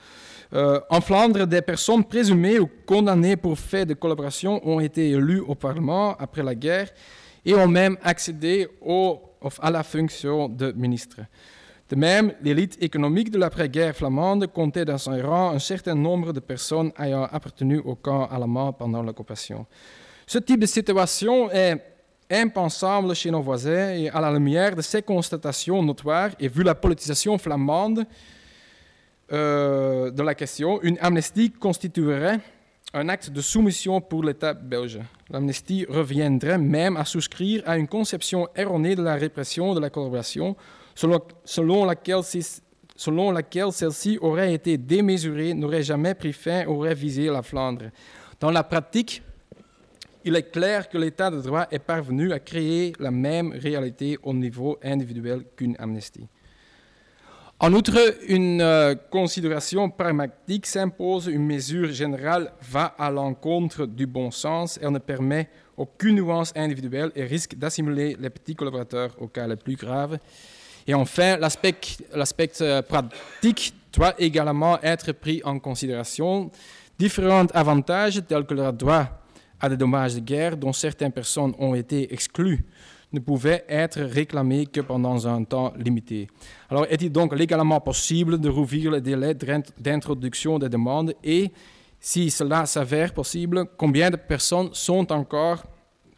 Euh, 0.53 0.81
en 0.91 1.01
Flandre, 1.01 1.47
des 1.47 1.63
personnes 1.63 2.05
présumées 2.05 2.59
ou 2.59 2.69
condamnées 2.87 3.37
pour 3.37 3.57
faits 3.57 3.89
de 3.89 3.95
collaboration 3.95 4.61
ont 4.67 4.81
été 4.81 5.11
élues 5.11 5.41
au 5.41 5.55
Parlement 5.55 6.17
après 6.17 6.43
la 6.43 6.55
guerre 6.55 6.89
et 7.45 7.55
ont 7.55 7.69
même 7.69 7.97
accédé 8.03 8.67
au, 8.81 9.21
à 9.61 9.71
la 9.71 9.83
fonction 9.83 10.49
de 10.49 10.73
ministre. 10.73 11.21
De 11.89 11.95
même, 11.95 12.33
l'élite 12.43 12.83
économique 12.83 13.31
de 13.31 13.39
l'après-guerre 13.39 13.95
flamande 13.95 14.49
comptait 14.49 14.85
dans 14.85 14.99
son 14.99 15.17
rang 15.23 15.51
un 15.51 15.59
certain 15.61 15.95
nombre 15.95 16.33
de 16.33 16.41
personnes 16.41 16.91
ayant 16.99 17.25
appartenu 17.25 17.79
au 17.79 17.95
camp 17.95 18.27
allemand 18.27 18.73
pendant 18.73 19.03
l'occupation. 19.03 19.67
Ce 20.27 20.39
type 20.39 20.61
de 20.61 20.67
situation 20.67 21.49
est 21.53 21.81
impensable 22.29 23.15
chez 23.15 23.31
nos 23.31 23.41
voisins 23.41 23.91
et 23.91 24.11
à 24.11 24.21
la 24.21 24.33
lumière 24.33 24.75
de 24.75 24.83
ces 24.83 25.01
constatations 25.01 25.81
notoires 25.81 26.31
et 26.41 26.49
vu 26.49 26.65
la 26.65 26.75
politisation 26.75 27.39
flamande 27.39 28.05
euh, 29.33 30.11
de 30.11 30.23
la 30.23 30.35
question, 30.35 30.81
une 30.83 30.99
amnistie 31.01 31.53
constituerait 31.53 32.41
un 32.97 33.11
acte 33.11 33.31
de 33.31 33.43
soumission 33.43 34.01
pour 34.01 34.25
l'État 34.25 34.55
belge. 34.55 34.99
L'amnistie 35.29 35.85
reviendrait 35.87 36.57
même 36.57 36.97
à 36.97 37.05
souscrire 37.05 37.63
à 37.67 37.77
une 37.77 37.89
conception 37.89 38.49
erronée 38.57 38.97
de 38.97 39.03
la 39.03 39.17
répression 39.17 39.75
de 39.75 39.81
la 39.81 39.91
collaboration, 39.91 40.57
selon, 40.95 41.85
laquelle, 41.85 42.23
laquelle 43.35 43.73
celle-ci 43.73 44.19
aurait 44.23 44.55
été 44.55 44.79
démesurée, 44.79 45.53
n'aurait 45.53 45.83
jamais 45.83 46.15
pris 46.15 46.33
fin, 46.33 46.65
aurait 46.67 46.95
visé 46.95 47.27
la 47.27 47.43
Flandre. 47.43 47.91
Dans 48.41 48.51
la 48.51 48.65
pratique, 48.65 49.23
il 50.25 50.35
est 50.35 50.51
clair 50.51 50.89
que 50.89 50.97
l'État 50.97 51.31
de 51.31 51.43
droit 51.43 51.67
est 51.71 51.79
parvenu 51.79 52.33
à 52.33 52.39
créer 52.39 52.95
la 52.99 53.11
même 53.11 53.53
réalité 53.53 54.19
au 54.23 54.33
niveau 54.33 54.79
individuel 54.83 55.45
qu'une 55.55 55.77
amnistie. 55.79 56.29
En 57.59 57.73
outre, 57.73 57.99
une 58.29 58.61
euh, 58.61 58.95
considération 59.11 59.89
pragmatique 59.89 60.67
s'impose, 60.67 61.27
une 61.27 61.47
mesure 61.47 61.91
générale 61.91 62.53
va 62.61 62.95
à 62.99 63.11
l'encontre 63.11 63.87
du 63.87 64.07
bon 64.07 64.31
sens, 64.31 64.79
elle 64.83 64.91
ne 64.91 64.99
permet 64.99 65.49
aucune 65.75 66.17
nuance 66.17 66.53
individuelle 66.55 67.13
et 67.17 67.25
risque 67.25 67.55
d'assimiler 67.55 68.15
les 68.21 68.29
petits 68.29 68.55
collaborateurs 68.55 69.17
au 69.19 69.29
cas 69.29 69.47
les 69.47 69.57
plus 69.57 69.75
graves. 69.75 70.19
Et 70.87 70.93
enfin, 70.93 71.39
l'aspect 71.39 72.53
euh, 72.61 72.83
pratique 72.83 73.75
doit 73.91 74.15
également 74.19 74.79
être 74.83 75.13
pris 75.13 75.41
en 75.43 75.59
considération. 75.59 76.51
Différents 76.99 77.47
avantages 77.55 78.21
tels 78.29 78.45
que 78.45 78.53
le 78.53 78.71
droit 78.71 79.09
à 79.59 79.71
des 79.71 79.79
dommages 79.79 80.15
de 80.15 80.21
guerre 80.21 80.59
dont 80.59 80.75
certaines 80.75 81.13
personnes 81.13 81.55
ont 81.59 81.75
été 81.75 82.13
exclues 82.13 82.67
ne 83.13 83.21
pouvaient 83.21 83.65
être 83.69 84.01
réclamés 84.01 84.67
que 84.67 84.81
pendant 84.81 85.27
un 85.27 85.45
temps 85.45 85.73
limité. 85.77 86.29
Alors 86.69 86.87
est-il 86.91 87.11
donc 87.11 87.35
légalement 87.35 87.81
possible 87.81 88.39
de 88.39 88.49
rouvrir 88.49 88.91
le 88.91 89.01
délai 89.01 89.35
d'introduction 89.79 90.59
des 90.59 90.69
demandes? 90.69 91.15
Et, 91.23 91.51
si 91.99 92.31
cela 92.31 92.67
s'avère 92.67 93.15
possible, 93.15 93.67
combien 93.77 94.11
de 94.11 94.17
personnes 94.17 94.69
sont 94.73 95.11
encore 95.13 95.65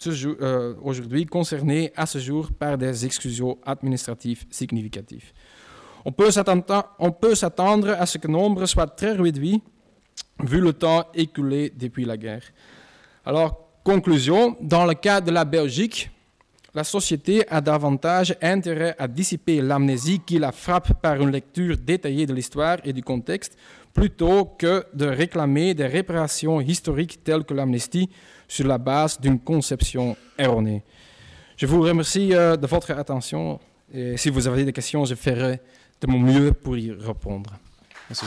euh, 0.07 0.75
aujourd'hui 0.83 1.25
concernées 1.25 1.93
à 1.97 2.05
ce 2.05 2.19
jour 2.19 2.51
par 2.53 2.77
des 2.77 3.07
exclusions 3.07 3.59
administratives 3.65 4.45
significatives? 4.51 5.33
On 6.05 6.13
peut 6.13 6.31
s'attendre 6.31 7.91
à 7.91 8.07
ce 8.07 8.19
que 8.19 8.27
le 8.27 8.33
nombre 8.33 8.67
soit 8.67 8.87
très 8.87 9.13
réduit 9.13 9.63
vu 10.45 10.61
le 10.61 10.73
temps 10.73 11.05
écoulé 11.15 11.73
depuis 11.77 12.05
la 12.05 12.17
guerre. 12.17 12.43
Alors, 13.25 13.69
conclusion, 13.85 14.57
dans 14.61 14.87
le 14.87 14.95
cas 14.95 15.21
de 15.21 15.31
la 15.31 15.45
Belgique, 15.45 16.11
la 16.79 16.85
société 16.85 17.45
a 17.49 17.61
davantage 17.61 18.37
intérêt 18.41 18.95
à 19.01 19.09
dissiper 19.09 19.61
l'amnésie 19.61 20.21
qui 20.25 20.39
la 20.39 20.53
frappe 20.53 21.03
par 21.03 21.21
une 21.21 21.33
lecture 21.33 21.77
détaillée 21.77 22.25
de 22.25 22.33
l'histoire 22.33 22.79
et 22.85 22.93
du 22.93 23.03
contexte, 23.03 23.59
plutôt 23.93 24.45
que 24.45 24.87
de 24.95 25.07
réclamer 25.07 25.75
des 25.75 25.89
réparations 25.89 26.61
historiques 26.61 27.25
telles 27.25 27.43
que 27.43 27.53
l'amnistie 27.53 28.09
sur 28.47 28.69
la 28.69 28.79
base 28.79 29.21
d'une 29.21 29.41
conception 29.41 30.17
erronée. 30.39 30.85
Je 31.57 31.67
vous 31.67 31.81
remercie 31.81 32.33
euh, 32.33 32.57
de 32.57 32.69
votre 32.69 32.93
attention 32.93 33.59
et 33.93 34.17
si 34.17 34.31
vous 34.31 34.47
avez 34.47 34.65
des 34.65 34.73
questions, 34.73 35.05
je 35.05 35.17
ferai 35.17 35.61
de 36.01 36.07
mon 36.07 36.21
mieux 36.21 36.53
pour 36.53 36.77
y 36.79 36.93
répondre. 36.93 37.51
Merci. 38.09 38.27